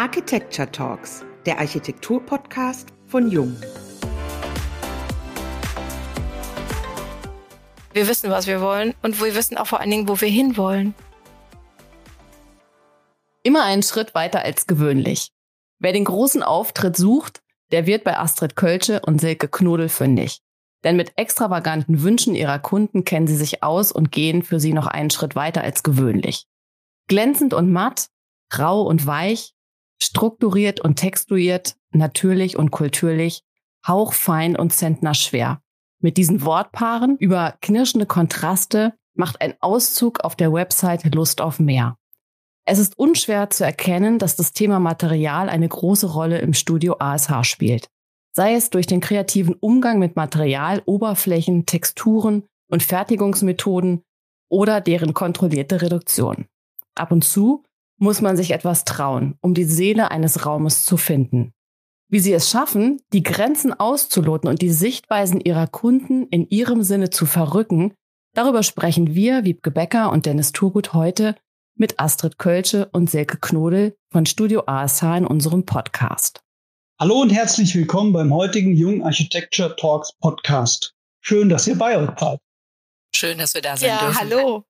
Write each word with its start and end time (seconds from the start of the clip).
Architecture 0.00 0.72
Talks, 0.72 1.26
der 1.44 1.58
Architektur-Podcast 1.58 2.88
von 3.06 3.30
Jung. 3.30 3.54
Wir 7.92 8.08
wissen, 8.08 8.30
was 8.30 8.46
wir 8.46 8.62
wollen 8.62 8.94
und 9.02 9.22
wir 9.22 9.34
wissen 9.34 9.58
auch 9.58 9.66
vor 9.66 9.80
allen 9.80 9.90
Dingen, 9.90 10.08
wo 10.08 10.18
wir 10.18 10.30
hinwollen. 10.30 10.94
Immer 13.42 13.64
einen 13.64 13.82
Schritt 13.82 14.14
weiter 14.14 14.40
als 14.40 14.66
gewöhnlich. 14.66 15.32
Wer 15.80 15.92
den 15.92 16.06
großen 16.06 16.42
Auftritt 16.42 16.96
sucht, 16.96 17.42
der 17.70 17.84
wird 17.84 18.02
bei 18.02 18.16
Astrid 18.16 18.56
Kölsche 18.56 19.02
und 19.04 19.20
Silke 19.20 19.48
Knodel 19.48 19.90
fündig. 19.90 20.40
Denn 20.82 20.96
mit 20.96 21.12
extravaganten 21.16 22.02
Wünschen 22.02 22.34
ihrer 22.34 22.58
Kunden 22.58 23.04
kennen 23.04 23.26
sie 23.26 23.36
sich 23.36 23.62
aus 23.62 23.92
und 23.92 24.10
gehen 24.10 24.44
für 24.44 24.60
sie 24.60 24.72
noch 24.72 24.86
einen 24.86 25.10
Schritt 25.10 25.36
weiter 25.36 25.62
als 25.62 25.82
gewöhnlich. 25.82 26.46
Glänzend 27.06 27.52
und 27.52 27.70
matt, 27.70 28.06
rau 28.56 28.80
und 28.80 29.06
weich, 29.06 29.52
strukturiert 30.02 30.80
und 30.80 30.96
textuiert, 30.96 31.76
natürlich 31.92 32.56
und 32.56 32.70
kulturlich, 32.70 33.42
hauchfein 33.86 34.56
und 34.56 34.72
zentnerschwer. 34.72 35.60
Mit 36.00 36.16
diesen 36.16 36.44
Wortpaaren 36.44 37.16
über 37.18 37.56
knirschende 37.60 38.06
Kontraste 38.06 38.94
macht 39.14 39.40
ein 39.40 39.54
Auszug 39.60 40.20
auf 40.20 40.34
der 40.34 40.52
Website 40.52 41.14
Lust 41.14 41.40
auf 41.40 41.58
mehr. 41.58 41.96
Es 42.64 42.78
ist 42.78 42.98
unschwer 42.98 43.50
zu 43.50 43.64
erkennen, 43.64 44.18
dass 44.18 44.36
das 44.36 44.52
Thema 44.52 44.78
Material 44.78 45.48
eine 45.48 45.68
große 45.68 46.06
Rolle 46.06 46.38
im 46.38 46.54
Studio 46.54 46.96
ASH 46.98 47.44
spielt. 47.44 47.88
Sei 48.32 48.54
es 48.54 48.70
durch 48.70 48.86
den 48.86 49.00
kreativen 49.00 49.54
Umgang 49.54 49.98
mit 49.98 50.14
Material, 50.14 50.82
Oberflächen, 50.86 51.66
Texturen 51.66 52.44
und 52.68 52.82
Fertigungsmethoden 52.82 54.02
oder 54.48 54.80
deren 54.80 55.14
kontrollierte 55.14 55.82
Reduktion. 55.82 56.46
Ab 56.94 57.12
und 57.12 57.24
zu 57.24 57.64
muss 58.00 58.22
man 58.22 58.36
sich 58.36 58.50
etwas 58.50 58.84
trauen, 58.84 59.36
um 59.40 59.54
die 59.54 59.64
Seele 59.64 60.10
eines 60.10 60.46
Raumes 60.46 60.84
zu 60.84 60.96
finden. 60.96 61.52
Wie 62.08 62.18
sie 62.18 62.32
es 62.32 62.50
schaffen, 62.50 63.00
die 63.12 63.22
Grenzen 63.22 63.72
auszuloten 63.72 64.48
und 64.48 64.62
die 64.62 64.70
Sichtweisen 64.70 65.40
ihrer 65.40 65.68
Kunden 65.68 66.26
in 66.26 66.48
ihrem 66.48 66.82
Sinne 66.82 67.10
zu 67.10 67.26
verrücken, 67.26 67.92
darüber 68.34 68.62
sprechen 68.62 69.14
wir, 69.14 69.44
Wiebke 69.44 69.70
Becker 69.70 70.10
und 70.10 70.26
Dennis 70.26 70.50
Turgut 70.52 70.92
heute 70.92 71.36
mit 71.76 72.00
Astrid 72.00 72.38
Kölsche 72.38 72.88
und 72.92 73.10
Silke 73.10 73.38
Knodel 73.38 73.94
von 74.10 74.26
Studio 74.26 74.64
ASH 74.66 75.02
in 75.02 75.26
unserem 75.26 75.64
Podcast. 75.66 76.42
Hallo 76.98 77.20
und 77.20 77.30
herzlich 77.30 77.74
willkommen 77.74 78.12
beim 78.12 78.32
heutigen 78.32 78.74
Jung 78.74 79.04
Architecture 79.04 79.76
Talks 79.76 80.12
Podcast. 80.20 80.94
Schön, 81.20 81.48
dass 81.48 81.66
ihr 81.66 81.76
bei 81.76 81.96
uns 81.96 82.18
seid. 82.18 82.40
Schön, 83.14 83.38
dass 83.38 83.54
wir 83.54 83.62
da 83.62 83.76
sind. 83.76 83.88
Ja, 83.88 83.98
dürfen. 84.00 84.18
hallo. 84.20 84.64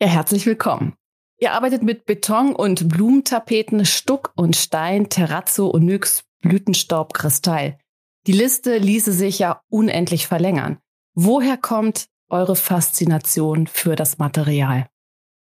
Ja, 0.00 0.08
herzlich 0.08 0.46
willkommen. 0.46 0.94
Ihr 1.40 1.52
arbeitet 1.52 1.84
mit 1.84 2.04
Beton 2.04 2.54
und 2.54 2.88
Blumentapeten, 2.88 3.86
Stuck 3.86 4.32
und 4.34 4.56
Stein, 4.56 5.08
Terrazzo, 5.08 5.70
Onyx, 5.72 6.24
Blütenstaub, 6.40 7.14
Kristall. 7.14 7.78
Die 8.26 8.32
Liste 8.32 8.76
ließe 8.78 9.12
sich 9.12 9.38
ja 9.38 9.62
unendlich 9.68 10.26
verlängern. 10.26 10.78
Woher 11.14 11.56
kommt 11.56 12.08
eure 12.28 12.56
Faszination 12.56 13.68
für 13.68 13.94
das 13.94 14.18
Material? 14.18 14.88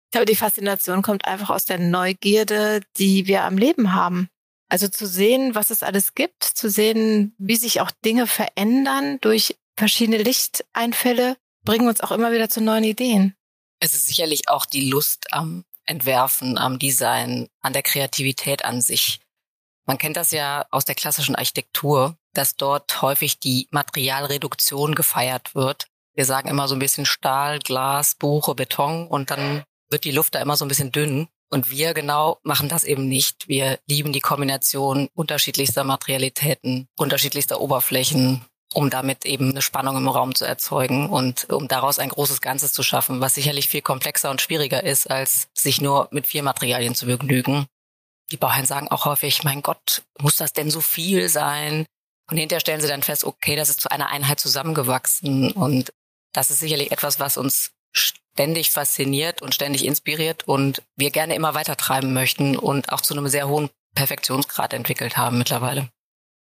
Ich 0.07 0.11
glaube, 0.11 0.25
die 0.25 0.35
Faszination 0.35 1.01
kommt 1.01 1.25
einfach 1.25 1.49
aus 1.49 1.63
der 1.63 1.79
Neugierde, 1.79 2.81
die 2.97 3.27
wir 3.27 3.43
am 3.43 3.57
Leben 3.57 3.93
haben. 3.93 4.27
Also 4.67 4.89
zu 4.89 5.07
sehen, 5.07 5.55
was 5.55 5.69
es 5.69 5.81
alles 5.81 6.13
gibt, 6.13 6.43
zu 6.43 6.69
sehen, 6.69 7.35
wie 7.37 7.55
sich 7.55 7.79
auch 7.79 7.91
Dinge 8.03 8.27
verändern 8.27 9.17
durch 9.21 9.55
verschiedene 9.77 10.17
Lichteinfälle, 10.17 11.37
bringen 11.63 11.87
uns 11.87 12.01
auch 12.01 12.11
immer 12.11 12.31
wieder 12.31 12.49
zu 12.49 12.61
neuen 12.61 12.83
Ideen. 12.83 13.35
Es 13.79 13.93
ist 13.93 14.07
sicherlich 14.07 14.49
auch 14.49 14.65
die 14.65 14.89
Lust 14.89 15.33
am 15.33 15.63
Entwerfen, 15.85 16.57
am 16.57 16.79
Design, 16.79 17.47
an 17.61 17.73
der 17.73 17.83
Kreativität 17.83 18.65
an 18.65 18.81
sich. 18.81 19.19
Man 19.85 19.97
kennt 19.97 20.17
das 20.17 20.31
ja 20.31 20.65
aus 20.71 20.85
der 20.85 20.95
klassischen 20.95 21.35
Architektur, 21.35 22.17
dass 22.33 22.55
dort 22.55 23.01
häufig 23.01 23.39
die 23.39 23.67
Materialreduktion 23.71 24.95
gefeiert 24.95 25.53
wird. 25.55 25.87
Wir 26.15 26.25
sagen 26.25 26.49
immer 26.49 26.67
so 26.67 26.75
ein 26.75 26.79
bisschen 26.79 27.05
Stahl, 27.05 27.59
Glas, 27.59 28.15
Buche, 28.15 28.55
Beton 28.55 29.07
und 29.07 29.29
dann 29.29 29.63
wird 29.89 30.03
die 30.05 30.11
Luft 30.11 30.35
da 30.35 30.41
immer 30.41 30.57
so 30.57 30.65
ein 30.65 30.69
bisschen 30.69 30.91
dünn. 30.91 31.27
Und 31.51 31.69
wir 31.69 31.93
genau 31.93 32.39
machen 32.43 32.69
das 32.69 32.83
eben 32.83 33.07
nicht. 33.07 33.47
Wir 33.47 33.79
lieben 33.87 34.11
die 34.11 34.19
Kombination 34.19 35.09
unterschiedlichster 35.13 35.83
Materialitäten, 35.83 36.87
unterschiedlichster 36.97 37.61
Oberflächen, 37.61 38.43
um 38.75 38.89
damit 38.89 39.25
eben 39.25 39.51
eine 39.51 39.61
Spannung 39.61 39.95
im 39.95 40.07
Raum 40.09 40.35
zu 40.35 40.43
erzeugen 40.43 41.09
und 41.09 41.49
um 41.49 41.69
daraus 41.69 41.97
ein 41.97 42.09
großes 42.09 42.41
Ganzes 42.41 42.73
zu 42.73 42.83
schaffen, 42.83 43.21
was 43.21 43.33
sicherlich 43.33 43.69
viel 43.69 43.81
komplexer 43.81 44.29
und 44.29 44.41
schwieriger 44.41 44.83
ist, 44.83 45.09
als 45.09 45.47
sich 45.53 45.79
nur 45.79 46.09
mit 46.11 46.27
vier 46.27 46.43
Materialien 46.43 46.93
zu 46.93 47.05
begnügen. 47.05 47.67
Die 48.31 48.37
Bauherren 48.37 48.65
sagen 48.65 48.89
auch 48.89 49.05
häufig, 49.05 49.43
mein 49.43 49.61
Gott, 49.61 50.03
muss 50.19 50.35
das 50.35 50.51
denn 50.51 50.69
so 50.69 50.81
viel 50.81 51.29
sein? 51.29 51.85
Und 52.29 52.37
hinterher 52.37 52.59
stellen 52.59 52.81
sie 52.81 52.87
dann 52.87 53.03
fest, 53.03 53.23
okay, 53.23 53.55
das 53.55 53.69
ist 53.69 53.79
zu 53.79 53.89
einer 53.91 54.09
Einheit 54.09 54.41
zusammengewachsen. 54.41 55.51
Und 55.51 55.93
das 56.33 56.49
ist 56.49 56.59
sicherlich 56.59 56.91
etwas, 56.91 57.19
was 57.19 57.37
uns 57.37 57.71
ständig 57.93 58.71
fasziniert 58.71 59.41
und 59.41 59.55
ständig 59.55 59.85
inspiriert 59.85 60.45
und 60.47 60.81
wir 60.97 61.11
gerne 61.11 61.35
immer 61.35 61.53
weiter 61.53 61.77
treiben 61.77 62.13
möchten 62.13 62.57
und 62.57 62.91
auch 62.91 62.99
zu 62.99 63.13
einem 63.13 63.29
sehr 63.29 63.47
hohen 63.47 63.69
Perfektionsgrad 63.95 64.73
entwickelt 64.73 65.15
haben 65.15 65.37
mittlerweile. 65.37 65.89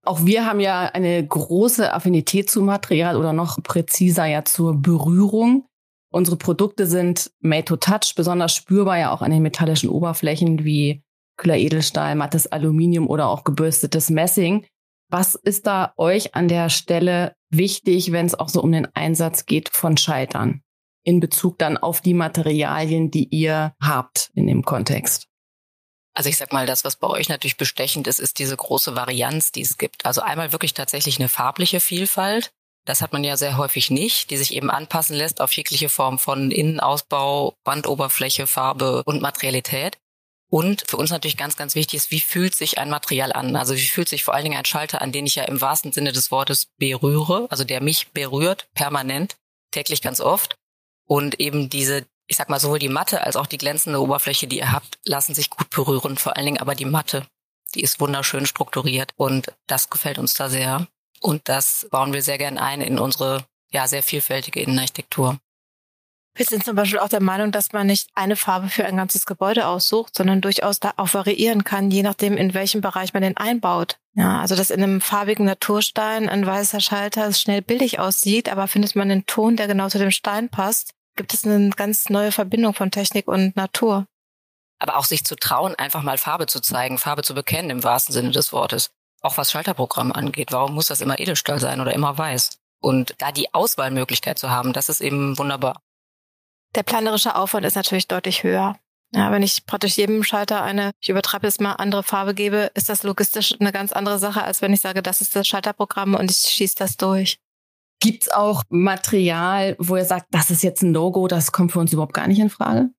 Auch 0.06 0.24
wir 0.24 0.46
haben 0.46 0.60
ja 0.60 0.86
eine 0.86 1.26
große 1.26 1.92
Affinität 1.92 2.48
zu 2.48 2.62
Material 2.62 3.16
oder 3.16 3.32
noch 3.32 3.60
präziser 3.62 4.24
ja 4.26 4.44
zur 4.44 4.80
Berührung. 4.80 5.66
Unsere 6.12 6.36
Produkte 6.36 6.86
sind 6.86 7.32
made 7.40 7.64
to 7.64 7.76
touch, 7.76 8.14
besonders 8.14 8.54
spürbar 8.54 8.98
ja 8.98 9.12
auch 9.12 9.20
an 9.20 9.32
den 9.32 9.42
metallischen 9.42 9.90
Oberflächen 9.90 10.64
wie 10.64 11.02
kühler 11.36 11.56
Edelstahl, 11.56 12.14
mattes 12.14 12.46
Aluminium 12.46 13.08
oder 13.08 13.28
auch 13.28 13.42
gebürstetes 13.42 14.08
Messing. 14.08 14.64
Was 15.10 15.34
ist 15.34 15.66
da 15.66 15.92
euch 15.96 16.36
an 16.36 16.46
der 16.46 16.68
Stelle 16.68 17.34
wichtig, 17.50 18.12
wenn 18.12 18.26
es 18.26 18.38
auch 18.38 18.48
so 18.48 18.62
um 18.62 18.70
den 18.70 18.86
Einsatz 18.94 19.44
geht 19.44 19.70
von 19.70 19.96
Schaltern? 19.96 20.62
In 21.02 21.18
Bezug 21.18 21.58
dann 21.58 21.76
auf 21.76 22.00
die 22.00 22.14
Materialien, 22.14 23.10
die 23.10 23.28
ihr 23.28 23.74
habt 23.82 24.30
in 24.34 24.46
dem 24.46 24.64
Kontext. 24.64 25.26
Also 26.16 26.30
ich 26.30 26.38
sag 26.38 26.50
mal, 26.50 26.64
das, 26.64 26.82
was 26.82 26.96
bei 26.96 27.08
euch 27.08 27.28
natürlich 27.28 27.58
bestechend 27.58 28.06
ist, 28.06 28.20
ist 28.20 28.38
diese 28.38 28.56
große 28.56 28.96
Varianz, 28.96 29.52
die 29.52 29.60
es 29.60 29.76
gibt. 29.76 30.06
Also 30.06 30.22
einmal 30.22 30.50
wirklich 30.50 30.72
tatsächlich 30.72 31.18
eine 31.18 31.28
farbliche 31.28 31.78
Vielfalt. 31.78 32.52
Das 32.86 33.02
hat 33.02 33.12
man 33.12 33.22
ja 33.22 33.36
sehr 33.36 33.58
häufig 33.58 33.90
nicht, 33.90 34.30
die 34.30 34.38
sich 34.38 34.54
eben 34.54 34.70
anpassen 34.70 35.14
lässt 35.14 35.42
auf 35.42 35.52
jegliche 35.52 35.90
Form 35.90 36.18
von 36.18 36.50
Innenausbau, 36.50 37.54
Wandoberfläche, 37.64 38.46
Farbe 38.46 39.02
und 39.04 39.20
Materialität. 39.20 39.98
Und 40.48 40.84
für 40.88 40.96
uns 40.96 41.10
natürlich 41.10 41.36
ganz, 41.36 41.56
ganz 41.58 41.74
wichtig 41.74 41.98
ist, 41.98 42.10
wie 42.10 42.20
fühlt 42.20 42.54
sich 42.54 42.78
ein 42.78 42.88
Material 42.88 43.32
an? 43.32 43.54
Also 43.54 43.74
wie 43.74 43.86
fühlt 43.86 44.08
sich 44.08 44.24
vor 44.24 44.32
allen 44.32 44.44
Dingen 44.44 44.56
ein 44.56 44.64
Schalter 44.64 45.02
an, 45.02 45.12
den 45.12 45.26
ich 45.26 45.34
ja 45.34 45.44
im 45.44 45.60
wahrsten 45.60 45.92
Sinne 45.92 46.12
des 46.12 46.30
Wortes 46.30 46.68
berühre, 46.78 47.46
also 47.50 47.64
der 47.64 47.82
mich 47.82 48.12
berührt, 48.12 48.68
permanent, 48.72 49.36
täglich 49.70 50.00
ganz 50.00 50.20
oft. 50.22 50.54
Und 51.04 51.40
eben 51.40 51.68
diese 51.68 52.06
ich 52.26 52.36
sag 52.36 52.48
mal, 52.48 52.60
sowohl 52.60 52.78
die 52.78 52.88
Matte 52.88 53.22
als 53.22 53.36
auch 53.36 53.46
die 53.46 53.58
glänzende 53.58 54.00
Oberfläche, 54.00 54.46
die 54.46 54.58
ihr 54.58 54.72
habt, 54.72 54.98
lassen 55.04 55.34
sich 55.34 55.50
gut 55.50 55.70
berühren. 55.70 56.16
Vor 56.16 56.36
allen 56.36 56.46
Dingen 56.46 56.60
aber 56.60 56.74
die 56.74 56.84
Matte, 56.84 57.26
die 57.74 57.82
ist 57.82 58.00
wunderschön 58.00 58.46
strukturiert 58.46 59.12
und 59.16 59.52
das 59.66 59.90
gefällt 59.90 60.18
uns 60.18 60.34
da 60.34 60.48
sehr. 60.48 60.86
Und 61.20 61.48
das 61.48 61.86
bauen 61.90 62.12
wir 62.12 62.22
sehr 62.22 62.38
gern 62.38 62.58
ein 62.58 62.80
in 62.80 62.98
unsere 62.98 63.44
ja 63.70 63.88
sehr 63.88 64.02
vielfältige 64.02 64.60
Innenarchitektur. 64.60 65.38
Wir 66.36 66.44
sind 66.44 66.64
zum 66.64 66.76
Beispiel 66.76 66.98
auch 66.98 67.08
der 67.08 67.22
Meinung, 67.22 67.50
dass 67.50 67.72
man 67.72 67.86
nicht 67.86 68.10
eine 68.14 68.36
Farbe 68.36 68.68
für 68.68 68.84
ein 68.84 68.98
ganzes 68.98 69.24
Gebäude 69.24 69.66
aussucht, 69.66 70.14
sondern 70.14 70.42
durchaus 70.42 70.80
da 70.80 70.92
auch 70.98 71.14
variieren 71.14 71.64
kann, 71.64 71.90
je 71.90 72.02
nachdem, 72.02 72.36
in 72.36 72.52
welchem 72.52 72.82
Bereich 72.82 73.14
man 73.14 73.22
den 73.22 73.38
einbaut. 73.38 73.96
Ja, 74.12 74.40
also 74.40 74.54
dass 74.54 74.70
in 74.70 74.82
einem 74.82 75.00
farbigen 75.00 75.46
Naturstein 75.46 76.28
ein 76.28 76.44
weißer 76.44 76.80
Schalter 76.80 77.32
schnell 77.32 77.62
billig 77.62 78.00
aussieht, 78.00 78.50
aber 78.50 78.68
findet 78.68 78.94
man 78.94 79.10
einen 79.10 79.24
Ton, 79.24 79.56
der 79.56 79.66
genau 79.66 79.88
zu 79.88 79.98
dem 79.98 80.10
Stein 80.10 80.50
passt, 80.50 80.92
gibt 81.16 81.34
es 81.34 81.44
eine 81.44 81.70
ganz 81.70 82.08
neue 82.08 82.32
Verbindung 82.32 82.74
von 82.74 82.90
Technik 82.90 83.26
und 83.28 83.56
Natur. 83.56 84.06
Aber 84.78 84.96
auch 84.96 85.04
sich 85.04 85.24
zu 85.24 85.36
trauen, 85.36 85.74
einfach 85.74 86.02
mal 86.02 86.18
Farbe 86.18 86.46
zu 86.46 86.60
zeigen, 86.60 86.98
Farbe 86.98 87.22
zu 87.22 87.34
bekennen 87.34 87.70
im 87.70 87.84
wahrsten 87.84 88.12
Sinne 88.12 88.30
des 88.30 88.52
Wortes. 88.52 88.90
Auch 89.22 89.38
was 89.38 89.50
Schalterprogramm 89.50 90.12
angeht. 90.12 90.52
Warum 90.52 90.74
muss 90.74 90.88
das 90.88 91.00
immer 91.00 91.18
Edelstahl 91.18 91.58
sein 91.58 91.80
oder 91.80 91.94
immer 91.94 92.16
weiß? 92.16 92.58
Und 92.80 93.14
da 93.18 93.32
die 93.32 93.52
Auswahlmöglichkeit 93.54 94.38
zu 94.38 94.50
haben, 94.50 94.72
das 94.72 94.88
ist 94.88 95.00
eben 95.00 95.38
wunderbar. 95.38 95.80
Der 96.74 96.82
planerische 96.82 97.34
Aufwand 97.34 97.64
ist 97.64 97.74
natürlich 97.74 98.06
deutlich 98.06 98.42
höher. 98.42 98.78
Ja, 99.14 99.30
wenn 99.30 99.42
ich 99.42 99.64
praktisch 99.64 99.96
jedem 99.96 100.24
Schalter 100.24 100.62
eine, 100.62 100.90
ich 101.00 101.08
übertreibe 101.08 101.46
jetzt 101.46 101.60
mal, 101.60 101.72
andere 101.74 102.02
Farbe 102.02 102.34
gebe, 102.34 102.70
ist 102.74 102.88
das 102.88 103.02
logistisch 103.02 103.54
eine 103.58 103.72
ganz 103.72 103.92
andere 103.92 104.18
Sache, 104.18 104.42
als 104.42 104.60
wenn 104.60 104.72
ich 104.72 104.80
sage, 104.80 105.02
das 105.02 105.20
ist 105.20 105.34
das 105.34 105.46
Schalterprogramm 105.46 106.14
und 106.14 106.30
ich 106.30 106.38
schieße 106.38 106.74
das 106.76 106.96
durch. 106.96 107.38
Gibt's 108.06 108.28
auch 108.28 108.62
Material, 108.68 109.74
wo 109.78 109.96
ihr 109.96 110.04
sagt, 110.04 110.26
das 110.30 110.50
ist 110.50 110.62
jetzt 110.62 110.82
ein 110.82 110.92
No-Go, 110.92 111.26
das 111.26 111.50
kommt 111.50 111.72
für 111.72 111.80
uns 111.80 111.92
überhaupt 111.92 112.14
gar 112.14 112.28
nicht 112.28 112.38
in 112.38 112.50
Frage? 112.50 112.90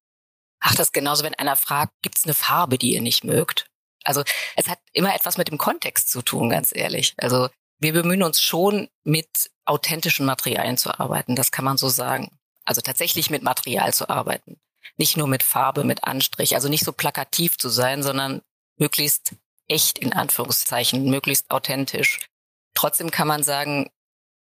Ach, 0.59 0.75
das 0.75 0.87
ist 0.87 0.93
genauso, 0.93 1.23
wenn 1.23 1.35
einer 1.35 1.55
fragt, 1.55 1.93
gibt's 2.01 2.25
eine 2.25 2.33
Farbe, 2.33 2.77
die 2.77 2.93
ihr 2.93 3.01
nicht 3.01 3.23
mögt? 3.23 3.67
Also 4.03 4.23
es 4.55 4.67
hat 4.67 4.79
immer 4.91 5.15
etwas 5.15 5.37
mit 5.37 5.47
dem 5.49 5.57
Kontext 5.57 6.09
zu 6.09 6.21
tun, 6.21 6.49
ganz 6.49 6.75
ehrlich. 6.75 7.13
Also 7.17 7.47
wir 7.79 7.93
bemühen 7.93 8.23
uns 8.23 8.41
schon, 8.41 8.89
mit 9.05 9.29
authentischen 9.65 10.25
Materialien 10.25 10.77
zu 10.77 10.99
arbeiten, 10.99 11.35
das 11.35 11.51
kann 11.51 11.63
man 11.63 11.77
so 11.77 11.87
sagen. 11.87 12.37
Also 12.65 12.81
tatsächlich 12.81 13.29
mit 13.29 13.43
Material 13.43 13.93
zu 13.93 14.09
arbeiten. 14.09 14.59
Nicht 14.97 15.15
nur 15.15 15.27
mit 15.27 15.43
Farbe, 15.43 15.85
mit 15.85 16.03
Anstrich, 16.03 16.55
also 16.55 16.67
nicht 16.67 16.83
so 16.83 16.91
plakativ 16.91 17.57
zu 17.57 17.69
sein, 17.69 18.03
sondern 18.03 18.41
möglichst 18.77 19.35
echt 19.67 19.99
in 19.99 20.11
Anführungszeichen, 20.11 21.09
möglichst 21.09 21.49
authentisch. 21.49 22.27
Trotzdem 22.73 23.11
kann 23.11 23.27
man 23.27 23.43
sagen, 23.43 23.89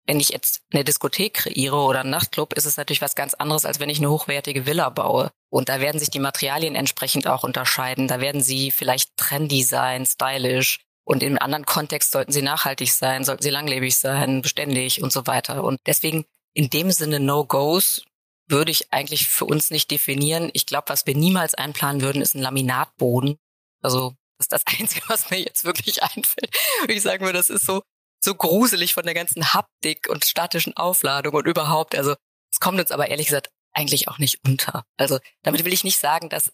wenn 0.07 0.21
ich 0.21 0.31
jetzt 0.31 0.63
eine 0.73 0.85
Diskothek 0.85 1.35
kreiere 1.35 1.77
oder 1.77 2.01
einen 2.01 2.11
Nachtclub, 2.11 2.53
ist 2.53 2.65
es 2.65 2.77
natürlich 2.77 3.03
was 3.03 3.15
ganz 3.15 3.35
anderes, 3.35 3.65
als 3.65 3.81
wenn 3.81 3.91
ich 3.91 3.99
eine 3.99 4.11
hochwertige 4.11 4.65
Villa 4.65 4.89
baue. 4.89 5.31
Und 5.51 5.69
da 5.69 5.81
werden 5.81 5.99
sich 5.99 6.11
die 6.11 6.21
Materialien 6.21 6.77
entsprechend 6.77 7.27
auch 7.27 7.43
unterscheiden. 7.43 8.09
Da 8.09 8.21
werden 8.21 8.41
sie 8.41 8.71
vielleicht 8.71 9.17
trendy 9.17 9.63
sein, 9.63 10.07
stylisch. 10.07 10.81
Und 11.05 11.23
im 11.23 11.39
anderen 11.39 11.67
Kontext 11.67 12.13
sollten 12.13 12.33
sie 12.33 12.43
nachhaltig 12.43 12.93
sein, 12.93 13.25
sollten 13.25 13.43
sie 13.43 13.51
langlebig 13.51 13.97
sein, 13.97 14.43
beständig 14.43 15.03
und 15.03 15.13
so 15.13 15.27
weiter. 15.27 15.65
Und 15.65 15.81
deswegen 15.87 16.25
in 16.53 16.71
dem 16.71 16.91
Sinne 16.91 17.21
No-Gos 17.21 18.05
würde 18.49 18.71
ich 18.71 18.93
eigentlich 18.93 19.29
für 19.29 19.45
uns 19.45 19.71
nicht 19.71 19.91
definieren. 19.91 20.51
Ich 20.53 20.67
glaube, 20.67 20.89
was 20.89 21.07
wir 21.07 21.17
niemals 21.17 21.55
einplanen 21.55 22.01
würden, 22.01 22.23
ist 22.23 22.35
ein 22.35 22.43
Laminatboden. 22.43 23.37
Also 23.83 24.15
das 24.39 24.47
ist 24.47 24.53
das 24.53 24.63
Einzige, 24.81 25.09
was 25.09 25.31
mir 25.31 25.39
jetzt 25.39 25.65
wirklich 25.65 26.03
einfällt. 26.03 26.55
Ich 26.89 27.03
sagen 27.03 27.25
würde, 27.25 27.39
das 27.39 27.51
ist 27.51 27.67
so 27.67 27.83
so 28.27 28.35
gruselig 28.35 28.93
von 28.93 29.05
der 29.05 29.15
ganzen 29.15 29.55
Haptik 29.55 30.09
und 30.09 30.25
statischen 30.25 30.77
Aufladung 30.77 31.35
und 31.35 31.47
überhaupt. 31.47 31.95
Also 31.95 32.15
es 32.53 32.61
kommt 32.61 32.79
uns 32.79 32.91
aber 32.91 33.09
ehrlich 33.09 33.27
gesagt 33.27 33.51
eigentlich 33.73 34.09
auch 34.09 34.19
nicht 34.19 34.41
unter. 34.45 34.85
Also 34.99 35.19
damit 35.43 35.65
will 35.65 35.73
ich 35.73 35.85
nicht 35.85 35.99
sagen, 35.99 36.29
dass 36.29 36.53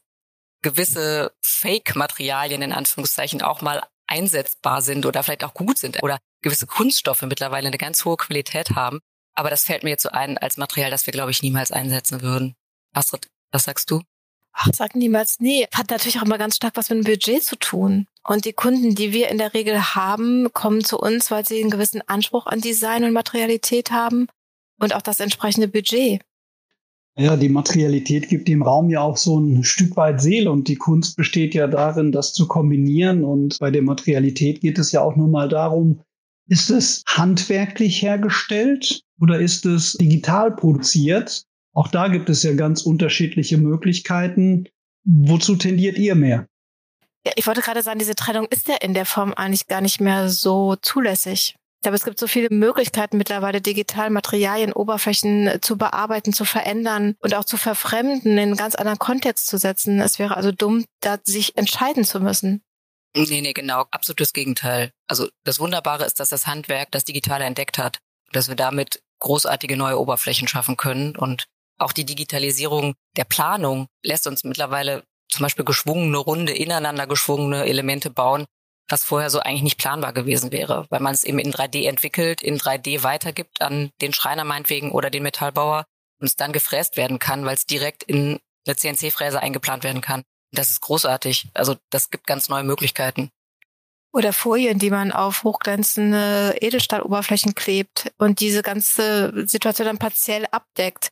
gewisse 0.62 1.32
Fake-Materialien 1.42 2.62
in 2.62 2.72
Anführungszeichen 2.72 3.42
auch 3.42 3.62
mal 3.62 3.82
einsetzbar 4.06 4.82
sind 4.82 5.06
oder 5.06 5.22
vielleicht 5.22 5.44
auch 5.44 5.54
gut 5.54 5.78
sind 5.78 6.02
oder 6.02 6.19
gewisse 6.42 6.66
Kunststoffe 6.66 7.22
mittlerweile 7.22 7.69
eine 7.69 7.78
ganz 7.78 8.04
hohe 8.04 8.16
Qualität 8.16 8.70
haben. 8.70 9.00
Aber 9.34 9.48
das 9.50 9.64
fällt 9.64 9.82
mir 9.82 9.90
jetzt 9.90 10.02
so 10.02 10.10
ein 10.10 10.38
als 10.38 10.58
Material, 10.58 10.90
das 10.90 11.06
wir, 11.06 11.12
glaube 11.12 11.30
ich, 11.30 11.42
niemals 11.42 11.72
einsetzen 11.72 12.20
würden. 12.20 12.54
Astrid, 12.92 13.28
was 13.50 13.64
sagst 13.64 13.90
du? 13.90 14.02
Ach, 14.52 14.68
sag 14.72 14.94
niemals 14.94 15.40
nie. 15.40 15.66
Hat 15.72 15.90
natürlich 15.90 16.18
auch 16.18 16.25
immer 16.25 16.36
ganz 16.36 16.56
stark 16.56 16.76
was 16.76 16.90
mit 16.90 16.98
dem 16.98 17.04
Budget 17.04 17.42
zu 17.42 17.56
tun. 17.56 18.06
Und 18.24 18.44
die 18.44 18.52
Kunden, 18.52 18.94
die 18.94 19.12
wir 19.12 19.28
in 19.28 19.38
der 19.38 19.52
Regel 19.52 19.94
haben, 19.94 20.52
kommen 20.52 20.84
zu 20.84 20.98
uns, 20.98 21.30
weil 21.30 21.44
sie 21.44 21.60
einen 21.60 21.70
gewissen 21.70 22.02
Anspruch 22.06 22.46
an 22.46 22.60
Design 22.60 23.04
und 23.04 23.12
Materialität 23.12 23.90
haben 23.90 24.28
und 24.78 24.94
auch 24.94 25.02
das 25.02 25.20
entsprechende 25.20 25.69
Budget. 25.69 26.22
Ja, 27.19 27.36
die 27.36 27.50
Materialität 27.50 28.28
gibt 28.28 28.48
dem 28.48 28.62
Raum 28.62 28.88
ja 28.88 29.02
auch 29.02 29.19
so 29.19 29.38
ein 29.38 29.64
Stück 29.64 29.96
weit 29.96 30.22
Seele 30.22 30.50
und 30.50 30.69
die 30.69 30.76
Kunst 30.76 31.16
besteht 31.16 31.52
ja 31.54 31.66
darin, 31.66 32.10
das 32.10 32.32
zu 32.32 32.48
kombinieren. 32.48 33.22
Und 33.22 33.58
bei 33.58 33.70
der 33.70 33.82
Materialität 33.82 34.62
geht 34.62 34.78
es 34.78 34.92
ja 34.92 35.02
auch 35.02 35.14
nur 35.14 35.28
mal 35.28 35.48
darum, 35.48 36.00
ist 36.48 36.70
es 36.70 37.02
handwerklich 37.06 38.02
hergestellt 38.02 39.02
oder 39.20 39.38
ist 39.38 39.66
es 39.66 39.92
digital 39.94 40.54
produziert? 40.54 41.44
Auch 41.75 41.88
da 41.88 42.08
gibt 42.08 42.30
es 42.30 42.42
ja 42.42 42.54
ganz 42.54 42.82
unterschiedliche 42.82 43.58
Möglichkeiten. 43.58 44.68
Wozu 45.04 45.56
tendiert 45.56 45.98
ihr 45.98 46.14
mehr? 46.14 46.46
Ja, 47.24 47.32
ich 47.36 47.46
wollte 47.46 47.60
gerade 47.60 47.82
sagen, 47.82 47.98
diese 47.98 48.14
Trennung 48.14 48.46
ist 48.46 48.69
ja 48.69 48.76
in 48.76 48.94
der 48.94 49.06
Form 49.06 49.32
eigentlich 49.34 49.66
gar 49.66 49.80
nicht 49.80 50.00
mehr 50.00 50.28
so 50.28 50.76
zulässig. 50.76 51.56
Ich 51.82 51.84
glaube, 51.84 51.96
es 51.96 52.04
gibt 52.04 52.19
so 52.19 52.28
viele 52.28 52.48
Möglichkeiten 52.50 53.16
mittlerweile, 53.16 53.60
digital 53.60 54.10
Materialien, 54.10 54.72
Oberflächen 54.72 55.58
zu 55.62 55.76
bearbeiten, 55.76 56.32
zu 56.32 56.44
verändern 56.44 57.16
und 57.19 57.34
auch 57.34 57.44
zu 57.44 57.56
verfremden, 57.56 58.32
in 58.32 58.38
einen 58.38 58.56
ganz 58.56 58.76
anderen 58.76 59.00
Kontext 59.00 59.48
zu 59.48 59.58
setzen. 59.58 60.00
Es 60.00 60.20
wäre 60.20 60.36
also 60.36 60.52
dumm, 60.52 60.84
da 61.00 61.19
sich 61.24 61.56
entscheiden 61.56 62.04
zu 62.04 62.20
müssen. 62.20 62.62
Nee, 63.16 63.40
nee, 63.40 63.52
genau. 63.52 63.84
Absolutes 63.90 64.32
Gegenteil. 64.32 64.92
Also 65.08 65.28
das 65.44 65.58
Wunderbare 65.58 66.04
ist, 66.04 66.20
dass 66.20 66.28
das 66.28 66.46
Handwerk 66.46 66.90
das 66.92 67.04
Digitale 67.04 67.44
entdeckt 67.44 67.78
hat, 67.78 67.98
dass 68.30 68.48
wir 68.48 68.56
damit 68.56 69.02
großartige 69.18 69.76
neue 69.76 69.98
Oberflächen 69.98 70.48
schaffen 70.48 70.76
können 70.76 71.16
und 71.16 71.46
auch 71.78 71.92
die 71.92 72.04
Digitalisierung 72.04 72.94
der 73.16 73.25
Planung 73.25 73.86
lässt 74.02 74.26
uns 74.26 74.44
mittlerweile 74.44 75.02
zum 75.32 75.44
Beispiel 75.44 75.64
geschwungene, 75.64 76.19
runde, 76.19 76.52
ineinander 76.52 77.06
geschwungene 77.06 77.64
Elemente 77.64 78.11
bauen, 78.11 78.44
was 78.88 79.05
vorher 79.05 79.31
so 79.31 79.40
eigentlich 79.40 79.62
nicht 79.62 79.79
planbar 79.79 80.12
gewesen 80.12 80.52
wäre, 80.52 80.87
weil 80.90 81.00
man 81.00 81.14
es 81.14 81.25
eben 81.25 81.38
in 81.38 81.52
3D 81.52 81.88
entwickelt, 81.88 82.43
in 82.43 82.58
3D 82.58 83.02
weitergibt 83.02 83.61
an 83.62 83.90
den 84.00 84.12
Schreiner 84.12 84.44
meinetwegen 84.44 84.93
oder 84.93 85.11
den 85.11 85.23
Metallbauer 85.23 85.84
und 86.20 86.26
es 86.26 86.37
dann 86.37 86.52
gefräst 86.52 86.96
werden 86.96 87.19
kann, 87.19 87.44
weil 87.44 87.55
es 87.55 87.67
direkt 87.67 88.02
in 88.02 88.38
eine 88.67 88.76
CNC-Fräse 88.76 89.40
eingeplant 89.40 89.84
werden 89.84 90.02
kann. 90.02 90.23
Das 90.52 90.70
ist 90.70 90.82
großartig. 90.82 91.49
Also 91.55 91.76
das 91.90 92.11
gibt 92.11 92.26
ganz 92.26 92.49
neue 92.49 92.64
Möglichkeiten. 92.64 93.31
Oder 94.12 94.35
Folien, 94.35 94.78
die 94.78 94.90
man 94.90 95.11
auf 95.11 95.43
hochglänzende 95.43 96.58
Edelstahloberflächen 96.61 97.55
klebt 97.55 98.12
und 98.19 98.40
diese 98.40 98.62
ganze 98.62 99.49
Situation 99.49 99.87
dann 99.87 99.99
partiell 99.99 100.46
abdeckt. 100.50 101.08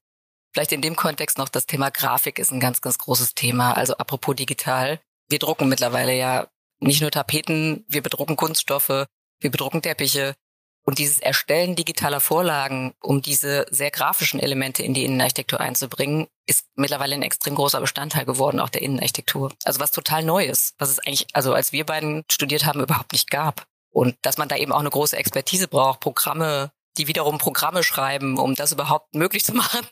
Vielleicht 0.53 0.73
in 0.73 0.83
dem 0.83 0.97
Kontext 0.97 1.39
noch 1.39 1.49
das 1.49 1.67
Thema 1.67 1.91
Grafik 1.91 2.39
ist 2.39 2.51
ein 2.51 2.61
ganz, 2.61 2.81
ganz 2.81 2.99
großes 2.99 3.35
Thema. 3.35 3.73
Also 3.73 3.97
apropos 3.97 4.37
digital. 4.37 5.01
Wir 5.29 5.39
drucken 5.39 5.69
mittlerweile 5.69 6.17
ja 6.17 6.49
nicht 6.81 7.03
nur 7.03 7.11
Tapeten, 7.11 7.85
wir 7.89 8.03
bedrucken 8.03 8.37
Kunststoffe, 8.37 9.07
wir 9.41 9.51
bedrucken 9.51 9.83
Teppiche. 9.83 10.35
Und 10.83 10.99
dieses 10.99 11.19
Erstellen 11.19 11.77
digitaler 11.77 12.21
Vorlagen, 12.21 12.95
um 13.01 13.21
diese 13.21 13.67
sehr 13.71 13.91
grafischen 13.91 14.41
Elemente 14.41 14.83
in 14.83 14.95
die 14.95 15.05
Innenarchitektur 15.05 15.61
einzubringen, 15.61 16.27
ist 16.47 16.65
mittlerweile 16.75 17.15
ein 17.15 17.23
extrem 17.23 17.55
großer 17.55 17.81
Bestandteil 17.81 18.25
geworden, 18.25 18.59
auch 18.59 18.71
der 18.71 18.83
Innenarchitektur. 18.83 19.53
Also 19.65 19.79
was 19.79 19.93
total 19.93 20.25
neu 20.25 20.45
ist, 20.45 20.75
was 20.79 20.89
es 20.89 20.99
eigentlich, 21.01 21.27
also 21.35 21.53
als 21.53 21.73
wir 21.73 21.85
beiden 21.85 22.25
studiert 22.33 22.65
haben, 22.65 22.81
überhaupt 22.81 23.13
nicht 23.13 23.31
gab. 23.31 23.67
Und 23.91 24.17
dass 24.23 24.39
man 24.39 24.49
da 24.49 24.57
eben 24.57 24.73
auch 24.73 24.81
eine 24.81 24.91
große 24.91 25.17
Expertise 25.17 25.69
braucht, 25.69 26.01
Programme 26.01 26.73
die 26.99 27.07
wiederum 27.09 27.39
Programme 27.39 27.83
schreiben, 27.83 28.39
um 28.39 28.55
das 28.55 28.73
überhaupt 28.73 29.15
möglich 29.15 29.45
zu 29.45 29.55
machen. 29.55 29.87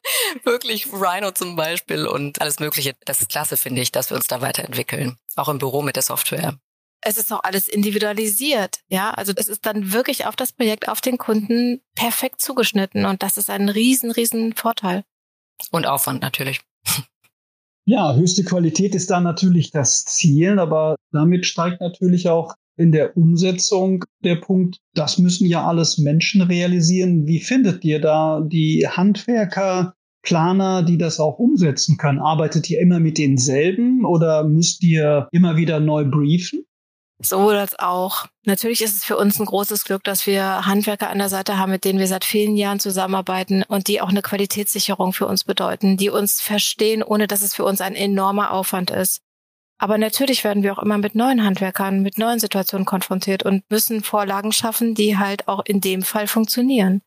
Wirklich 0.45 0.87
Rhino 0.93 1.31
zum 1.31 1.57
Beispiel 1.57 2.07
und 2.07 2.41
alles 2.41 2.61
Mögliche. 2.61 2.95
Das 3.05 3.21
ist 3.21 3.31
klasse, 3.31 3.57
finde 3.57 3.83
ich, 3.83 3.93
dass 3.93 4.11
wir 4.11 4.17
uns 4.17 4.27
da 4.27 4.41
weiterentwickeln. 4.41 5.17
Auch 5.37 5.49
im 5.49 5.59
Büro 5.59 5.83
mit 5.83 5.97
der 5.97 6.03
Software. 6.03 6.59
Es 7.01 7.17
ist 7.17 7.33
auch 7.33 7.45
alles 7.45 7.69
individualisiert, 7.69 8.81
ja. 8.89 9.13
Also 9.13 9.33
es 9.37 9.47
ist 9.47 9.67
dann 9.67 9.93
wirklich 9.93 10.27
auf 10.27 10.35
das 10.35 10.53
Projekt, 10.53 10.89
auf 10.89 11.01
den 11.01 11.17
Kunden 11.17 11.81
perfekt 11.95 12.41
zugeschnitten 12.41 13.07
und 13.07 13.23
das 13.23 13.37
ist 13.37 13.51
ein 13.51 13.69
riesen, 13.69 14.11
riesen 14.11 14.55
Vorteil. 14.55 15.05
Und 15.71 15.87
Aufwand 15.87 16.23
natürlich. 16.23 16.61
Ja, 17.85 18.15
höchste 18.15 18.45
Qualität 18.45 18.95
ist 18.95 19.11
da 19.11 19.21
natürlich 19.21 19.71
das 19.71 20.05
Ziel, 20.05 20.59
aber 20.59 20.97
damit 21.13 21.47
steigt 21.47 21.81
natürlich 21.81 22.29
auch 22.29 22.55
in 22.79 22.93
der 22.93 23.17
Umsetzung 23.17 24.05
der 24.25 24.37
Punkt, 24.37 24.79
das 24.95 25.19
müssen 25.19 25.47
ja 25.47 25.67
alles 25.67 25.99
Menschen 25.99 26.43
realisieren. 26.43 27.27
Wie 27.27 27.41
findet 27.41 27.85
ihr 27.85 28.01
da 28.01 28.41
die 28.41 28.87
Handwerker, 28.89 29.95
Planer, 30.23 30.83
die 30.83 30.99
das 30.99 31.21
auch 31.21 31.39
umsetzen 31.39 31.97
können? 31.97 32.19
Arbeitet 32.19 32.69
ihr 32.71 32.81
immer 32.81 33.01
mit 33.01 33.19
denselben 33.19 34.05
oder 34.05 34.45
müsst 34.45 34.83
ihr 34.83 35.29
immer 35.33 35.57
wieder 35.57 35.81
neu 35.81 36.05
briefen? 36.05 36.65
So 37.21 37.51
das 37.51 37.77
auch. 37.79 38.27
Natürlich 38.45 38.81
ist 38.81 38.95
es 38.95 39.05
für 39.05 39.17
uns 39.17 39.41
ein 39.41 39.47
großes 39.47 39.85
Glück, 39.85 40.05
dass 40.05 40.27
wir 40.27 40.67
Handwerker 40.67 41.11
an 41.11 41.19
der 41.19 41.29
Seite 41.29 41.59
haben, 41.59 41.73
mit 41.73 41.85
denen 41.85 41.99
wir 41.99 42.07
seit 42.07 42.25
vielen 42.25 42.57
Jahren 42.57 42.79
zusammenarbeiten 42.79 43.65
und 43.67 43.89
die 43.89 44.01
auch 44.01 44.09
eine 44.09 44.23
Qualitätssicherung 44.23 45.13
für 45.13 45.27
uns 45.27 45.43
bedeuten, 45.43 45.97
die 45.97 46.11
uns 46.11 46.41
verstehen, 46.41 47.03
ohne 47.03 47.27
dass 47.27 47.43
es 47.43 47.55
für 47.55 47.65
uns 47.65 47.81
ein 47.81 47.97
enormer 47.97 48.53
Aufwand 48.53 48.93
ist. 48.93 49.21
Aber 49.79 49.97
natürlich 49.97 50.43
werden 50.43 50.65
wir 50.65 50.73
auch 50.73 50.83
immer 50.83 50.99
mit 50.99 51.15
neuen 51.15 51.45
Handwerkern, 51.45 52.03
mit 52.03 52.19
neuen 52.19 52.41
Situationen 52.41 52.85
konfrontiert 52.85 53.45
und 53.45 53.63
müssen 53.71 54.03
Vorlagen 54.03 54.53
schaffen, 54.53 54.95
die 54.95 55.17
halt 55.17 55.47
auch 55.47 55.65
in 55.65 55.81
dem 55.81 56.03
Fall 56.03 56.27
funktionieren. 56.27 57.01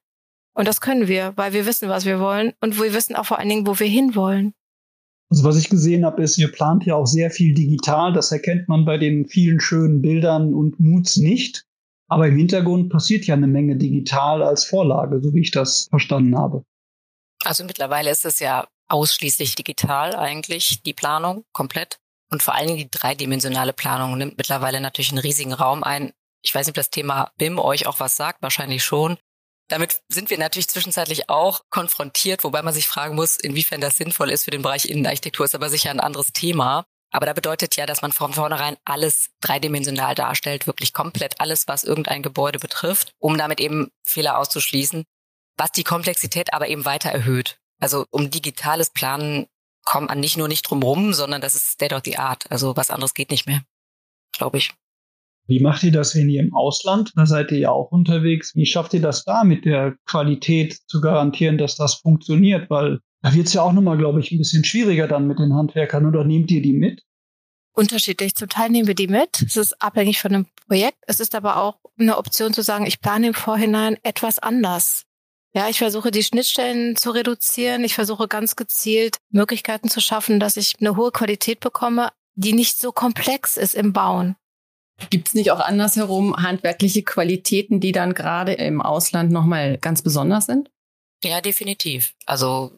Und 0.54 0.68
das 0.68 0.82
können 0.82 1.08
wir, 1.08 1.34
weil 1.36 1.54
wir 1.54 1.66
wissen, 1.66 1.90
was 1.90 2.06
wir 2.06 2.20
wollen 2.20 2.54
und 2.62 2.82
wir 2.82 2.94
wissen 2.94 3.16
auch 3.16 3.26
vor 3.26 3.40
allen 3.40 3.50
Dingen, 3.50 3.68
wo 3.68 3.78
wir 3.78 3.88
hinwollen. 3.88 4.54
Also 5.30 5.46
was 5.46 5.58
ich 5.58 5.70
gesehen 5.70 6.06
habe, 6.06 6.24
ist, 6.24 6.38
ihr 6.38 6.52
plant 6.52 6.86
ja 6.86 6.96
auch 6.96 7.06
sehr 7.06 7.32
viel 7.32 7.54
digital. 7.54 8.12
Das 8.12 8.34
erkennt 8.34 8.68
man 8.68 8.84
bei 8.84 8.98
den 8.98 9.28
vielen 9.28 9.62
schönen 9.62 10.02
Bildern 10.02 10.54
und 10.54 10.80
Moods 10.80 11.16
nicht. 11.18 11.66
Aber 12.10 12.28
im 12.28 12.36
Hintergrund 12.38 12.90
passiert 12.90 13.26
ja 13.26 13.36
eine 13.36 13.48
Menge 13.48 13.78
digital 13.78 14.44
als 14.44 14.66
Vorlage, 14.66 15.22
so 15.22 15.34
wie 15.34 15.40
ich 15.40 15.52
das 15.52 15.88
verstanden 15.90 16.38
habe. 16.38 16.66
Also 17.46 17.64
mittlerweile 17.64 18.12
ist 18.12 18.26
es 18.26 18.42
ja 18.42 18.68
ausschließlich 18.90 19.56
digital 19.56 20.16
eigentlich, 20.18 20.84
die 20.84 20.94
Planung 20.94 21.46
komplett. 21.54 22.01
Und 22.32 22.42
vor 22.42 22.56
allen 22.56 22.68
Dingen 22.68 22.80
die 22.80 22.90
dreidimensionale 22.90 23.74
Planung 23.74 24.18
nimmt 24.18 24.38
mittlerweile 24.38 24.80
natürlich 24.80 25.12
einen 25.12 25.20
riesigen 25.20 25.54
Raum 25.54 25.84
ein. 25.84 26.14
Ich 26.42 26.56
weiß 26.56 26.66
nicht, 26.66 26.72
ob 26.72 26.76
das 26.76 26.90
Thema 26.90 27.32
BIM 27.38 27.60
euch 27.60 27.86
auch 27.86 28.00
was 28.00 28.16
sagt, 28.16 28.42
wahrscheinlich 28.42 28.84
schon. 28.84 29.18
Damit 29.68 30.02
sind 30.10 30.30
wir 30.30 30.38
natürlich 30.38 30.70
zwischenzeitlich 30.70 31.30
auch 31.30 31.62
konfrontiert, 31.70 32.44
wobei 32.44 32.62
man 32.62 32.74
sich 32.74 32.88
fragen 32.88 33.16
muss, 33.16 33.38
inwiefern 33.38 33.80
das 33.80 33.98
sinnvoll 33.98 34.30
ist 34.30 34.46
für 34.46 34.52
den 34.52 34.62
Bereich 34.62 34.86
Innenarchitektur, 34.86 35.46
ist 35.46 35.56
aber 35.56 35.70
sicher 35.70 35.92
ein 35.92 36.00
anderes 36.00 36.34
Thema. 36.34 36.86
Aber 37.12 37.26
da 37.26 37.34
bedeutet 37.34 37.76
ja, 37.76 37.86
dass 37.86 38.02
man 38.02 38.14
von 38.14 38.34
vornherein 38.34 38.78
alles 38.86 39.30
dreidimensional 39.42 40.16
darstellt, 40.16 40.68
wirklich 40.68 40.94
komplett 40.94 41.40
alles, 41.40 41.68
was 41.68 41.84
irgendein 41.84 42.24
Gebäude 42.24 42.60
betrifft, 42.60 43.14
um 43.20 43.38
damit 43.38 43.60
eben 43.60 43.92
Fehler 44.04 44.38
auszuschließen, 44.38 45.04
was 45.58 45.72
die 45.72 45.84
Komplexität 45.84 46.54
aber 46.54 46.70
eben 46.70 46.86
weiter 46.86 47.10
erhöht. 47.10 47.60
Also 47.80 48.06
um 48.12 48.30
digitales 48.30 48.90
Planen 48.90 49.48
kommt 49.84 50.10
man 50.10 50.20
nicht 50.20 50.38
nur 50.38 50.48
nicht 50.48 50.70
drum 50.70 50.84
rum, 50.84 51.14
sondern 51.14 51.42
das 51.42 51.56
ist 51.56 51.72
state 51.72 51.96
of 51.96 52.02
the 52.06 52.18
art. 52.18 52.50
Also 52.50 52.76
was 52.76 52.90
anderes 52.90 53.14
geht 53.14 53.32
nicht 53.32 53.48
mehr, 53.48 53.62
glaube 54.32 54.58
ich. 54.58 54.72
Wie 55.48 55.60
macht 55.60 55.84
ihr 55.84 55.92
das, 55.92 56.16
wenn 56.16 56.30
ihr 56.30 56.42
im 56.42 56.54
Ausland, 56.54 57.12
da 57.16 57.26
seid 57.26 57.52
ihr 57.52 57.60
ja 57.60 57.72
auch 57.72 57.92
unterwegs, 57.92 58.56
wie 58.56 58.66
schafft 58.66 58.94
ihr 58.94 59.02
das 59.02 59.24
da 59.24 59.44
mit 59.44 59.66
der 59.66 59.96
Qualität 60.06 60.78
zu 60.88 61.02
garantieren, 61.02 61.58
dass 61.58 61.76
das 61.76 61.96
funktioniert? 61.96 62.70
Weil 62.70 63.00
da 63.22 63.34
wird 63.34 63.48
es 63.48 63.54
ja 63.54 63.64
auch 63.64 63.74
nochmal, 63.74 63.98
glaube 63.98 64.20
ich, 64.20 64.32
ein 64.32 64.38
bisschen 64.38 64.64
schwieriger 64.64 65.08
dann 65.08 65.28
mit 65.28 65.40
den 65.40 65.54
Handwerkern 65.54 66.06
oder 66.06 66.24
nehmt 66.24 66.52
ihr 66.52 66.62
die 66.62 66.74
mit? 66.74 67.02
unterschiedlich. 67.74 68.36
Zum 68.36 68.50
Teil 68.50 68.70
nehmen 68.70 68.88
wir 68.88 68.96
die 68.96 69.08
mit. 69.08 69.42
Es 69.42 69.58
ist 69.58 69.82
abhängig 69.82 70.22
von 70.22 70.34
dem 70.34 70.46
Projekt. 70.68 70.98
Es 71.08 71.20
ist 71.20 71.36
aber 71.36 71.58
auch 71.58 71.80
eine 71.98 72.18
Option 72.18 72.54
zu 72.54 72.64
sagen, 72.64 72.86
ich 72.86 73.02
plane 73.02 73.28
im 73.28 73.34
Vorhinein 73.34 73.98
etwas 74.04 74.40
anders. 74.40 75.06
Ja, 75.54 75.68
ich 75.68 75.80
versuche 75.80 76.12
die 76.12 76.24
Schnittstellen 76.24 76.96
zu 76.96 77.12
reduzieren. 77.12 77.84
Ich 77.84 77.94
versuche 77.94 78.28
ganz 78.28 78.56
gezielt 78.56 79.18
Möglichkeiten 79.32 79.90
zu 79.90 80.00
schaffen, 80.00 80.40
dass 80.40 80.56
ich 80.56 80.76
eine 80.80 80.96
hohe 80.96 81.12
Qualität 81.12 81.60
bekomme, 81.60 82.10
die 82.36 82.54
nicht 82.54 82.80
so 82.80 82.92
komplex 82.92 83.58
ist 83.58 83.76
im 83.76 83.92
Bauen. 83.92 84.36
Gibt 85.10 85.30
es 85.30 85.34
nicht 85.34 85.52
auch 85.52 85.60
andersherum 85.60 86.38
handwerkliche 86.38 87.04
Qualitäten, 87.04 87.80
die 87.80 87.92
dann 87.92 88.14
gerade 88.14 88.54
im 88.54 88.82
Ausland 88.82 89.32
nochmal 89.32 89.78
ganz 89.78 90.02
besonders 90.02 90.46
sind? 90.46 90.70
Ja, 91.24 91.42
definitiv. 91.42 92.14
Also 92.26 92.78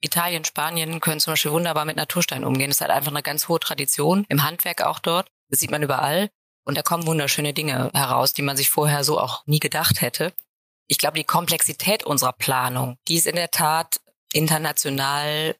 Italien, 0.00 0.44
Spanien 0.44 1.00
können 1.00 1.20
zum 1.20 1.32
Beispiel 1.32 1.52
wunderbar 1.52 1.84
mit 1.84 1.96
Naturstein 1.96 2.44
umgehen. 2.44 2.70
Das 2.70 2.78
ist 2.78 2.80
halt 2.80 2.90
einfach 2.90 3.10
eine 3.10 3.22
ganz 3.22 3.48
hohe 3.48 3.60
Tradition 3.60 4.24
im 4.28 4.44
Handwerk 4.44 4.82
auch 4.82 4.98
dort. 4.98 5.28
Das 5.50 5.60
sieht 5.60 5.70
man 5.70 5.82
überall. 5.82 6.30
Und 6.64 6.78
da 6.78 6.82
kommen 6.82 7.06
wunderschöne 7.06 7.52
Dinge 7.52 7.90
heraus, 7.92 8.32
die 8.32 8.42
man 8.42 8.56
sich 8.56 8.70
vorher 8.70 9.04
so 9.04 9.18
auch 9.18 9.46
nie 9.46 9.60
gedacht 9.60 10.00
hätte. 10.00 10.32
Ich 10.86 10.98
glaube, 10.98 11.16
die 11.16 11.24
Komplexität 11.24 12.04
unserer 12.04 12.32
Planung, 12.32 12.96
die 13.08 13.16
ist 13.16 13.26
in 13.26 13.36
der 13.36 13.50
Tat 13.50 14.00
international, 14.32 15.56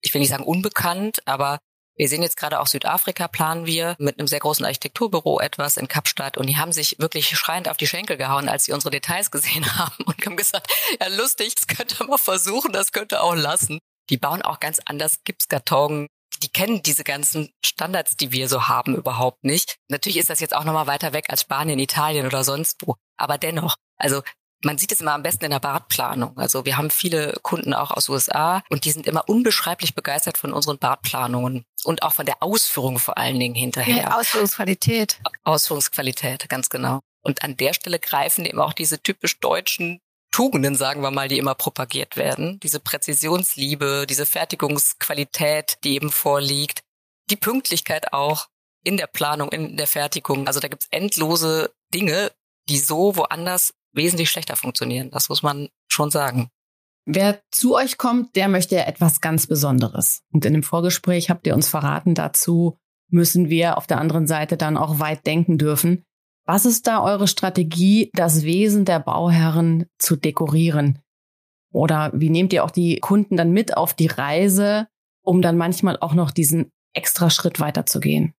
ich 0.00 0.12
will 0.12 0.20
nicht 0.20 0.30
sagen 0.30 0.44
unbekannt, 0.44 1.26
aber 1.26 1.58
wir 1.94 2.08
sehen 2.08 2.22
jetzt 2.22 2.36
gerade 2.36 2.60
auch 2.60 2.66
Südafrika 2.66 3.28
planen 3.28 3.66
wir 3.66 3.96
mit 3.98 4.18
einem 4.18 4.26
sehr 4.26 4.40
großen 4.40 4.64
Architekturbüro 4.64 5.40
etwas 5.40 5.76
in 5.76 5.88
Kapstadt 5.88 6.38
und 6.38 6.46
die 6.46 6.56
haben 6.56 6.72
sich 6.72 6.96
wirklich 6.98 7.36
schreiend 7.36 7.68
auf 7.68 7.76
die 7.76 7.86
Schenkel 7.86 8.16
gehauen, 8.16 8.48
als 8.48 8.64
sie 8.64 8.72
unsere 8.72 8.90
Details 8.90 9.30
gesehen 9.30 9.66
haben 9.78 10.04
und 10.04 10.24
haben 10.24 10.36
gesagt, 10.36 10.72
ja 11.00 11.08
lustig, 11.08 11.54
das 11.54 11.66
könnte 11.66 12.04
man 12.04 12.18
versuchen, 12.18 12.72
das 12.72 12.92
könnte 12.92 13.22
auch 13.22 13.34
lassen. 13.34 13.78
Die 14.10 14.16
bauen 14.16 14.42
auch 14.42 14.58
ganz 14.58 14.80
anders 14.84 15.22
Gipskarton. 15.24 16.06
Die 16.42 16.48
kennen 16.48 16.82
diese 16.82 17.04
ganzen 17.04 17.52
Standards, 17.64 18.16
die 18.16 18.32
wir 18.32 18.48
so 18.48 18.66
haben, 18.66 18.96
überhaupt 18.96 19.44
nicht. 19.44 19.76
Natürlich 19.88 20.16
ist 20.16 20.30
das 20.30 20.40
jetzt 20.40 20.56
auch 20.56 20.64
nochmal 20.64 20.86
weiter 20.86 21.12
weg 21.12 21.26
als 21.28 21.42
Spanien, 21.42 21.78
Italien 21.78 22.26
oder 22.26 22.42
sonst 22.42 22.78
wo. 22.84 22.96
Aber 23.16 23.38
dennoch, 23.38 23.76
also 23.96 24.22
man 24.64 24.78
sieht 24.78 24.92
es 24.92 25.00
immer 25.00 25.12
am 25.12 25.22
besten 25.22 25.44
in 25.44 25.50
der 25.50 25.60
Badplanung. 25.60 26.38
Also 26.38 26.64
wir 26.64 26.76
haben 26.76 26.90
viele 26.90 27.34
Kunden 27.42 27.74
auch 27.74 27.90
aus 27.90 28.08
USA 28.08 28.62
und 28.70 28.84
die 28.84 28.90
sind 28.90 29.06
immer 29.06 29.28
unbeschreiblich 29.28 29.94
begeistert 29.94 30.38
von 30.38 30.52
unseren 30.52 30.78
Badplanungen 30.78 31.64
und 31.84 32.02
auch 32.02 32.12
von 32.12 32.26
der 32.26 32.42
Ausführung 32.42 32.98
vor 32.98 33.18
allen 33.18 33.38
Dingen 33.38 33.54
hinterher. 33.54 33.96
Ja, 33.96 34.18
Ausführungsqualität. 34.18 35.20
Ausführungsqualität, 35.44 36.48
ganz 36.48 36.68
genau. 36.68 37.00
Und 37.22 37.42
an 37.42 37.56
der 37.56 37.72
Stelle 37.72 37.98
greifen 37.98 38.44
eben 38.44 38.60
auch 38.60 38.72
diese 38.72 39.00
typisch 39.00 39.38
deutschen 39.40 40.00
Tugenden, 40.32 40.74
sagen 40.76 41.02
wir 41.02 41.10
mal, 41.10 41.28
die 41.28 41.38
immer 41.38 41.54
propagiert 41.54 42.16
werden. 42.16 42.58
Diese 42.60 42.80
Präzisionsliebe, 42.80 44.06
diese 44.08 44.26
Fertigungsqualität, 44.26 45.78
die 45.84 45.94
eben 45.94 46.10
vorliegt. 46.10 46.80
Die 47.30 47.36
Pünktlichkeit 47.36 48.12
auch 48.12 48.48
in 48.82 48.96
der 48.96 49.06
Planung, 49.06 49.52
in 49.52 49.76
der 49.76 49.86
Fertigung. 49.86 50.46
Also 50.46 50.58
da 50.58 50.68
gibt's 50.68 50.88
endlose 50.90 51.72
Dinge, 51.92 52.32
die 52.68 52.78
so 52.78 53.16
woanders 53.16 53.74
wesentlich 53.92 54.30
schlechter 54.30 54.56
funktionieren. 54.56 55.10
Das 55.10 55.28
muss 55.28 55.42
man 55.42 55.68
schon 55.90 56.10
sagen. 56.10 56.48
Wer 57.04 57.40
zu 57.50 57.74
euch 57.74 57.98
kommt, 57.98 58.36
der 58.36 58.48
möchte 58.48 58.76
ja 58.76 58.82
etwas 58.82 59.20
ganz 59.20 59.46
Besonderes. 59.46 60.22
Und 60.32 60.44
in 60.44 60.52
dem 60.52 60.62
Vorgespräch 60.62 61.30
habt 61.30 61.46
ihr 61.46 61.54
uns 61.54 61.68
verraten, 61.68 62.14
dazu 62.14 62.78
müssen 63.08 63.50
wir 63.50 63.76
auf 63.76 63.86
der 63.86 63.98
anderen 63.98 64.26
Seite 64.26 64.56
dann 64.56 64.76
auch 64.76 65.00
weit 65.00 65.26
denken 65.26 65.58
dürfen. 65.58 66.04
Was 66.44 66.64
ist 66.64 66.86
da 66.86 67.02
eure 67.02 67.28
Strategie, 67.28 68.10
das 68.14 68.42
Wesen 68.42 68.84
der 68.84 69.00
Bauherren 69.00 69.86
zu 69.98 70.16
dekorieren? 70.16 70.98
Oder 71.72 72.10
wie 72.14 72.30
nehmt 72.30 72.52
ihr 72.52 72.64
auch 72.64 72.70
die 72.70 72.98
Kunden 73.00 73.36
dann 73.36 73.50
mit 73.50 73.76
auf 73.76 73.94
die 73.94 74.06
Reise, 74.06 74.86
um 75.22 75.42
dann 75.42 75.56
manchmal 75.56 75.98
auch 75.98 76.14
noch 76.14 76.30
diesen 76.30 76.70
extra 76.94 77.30
Schritt 77.30 77.60
weiterzugehen? 77.60 78.34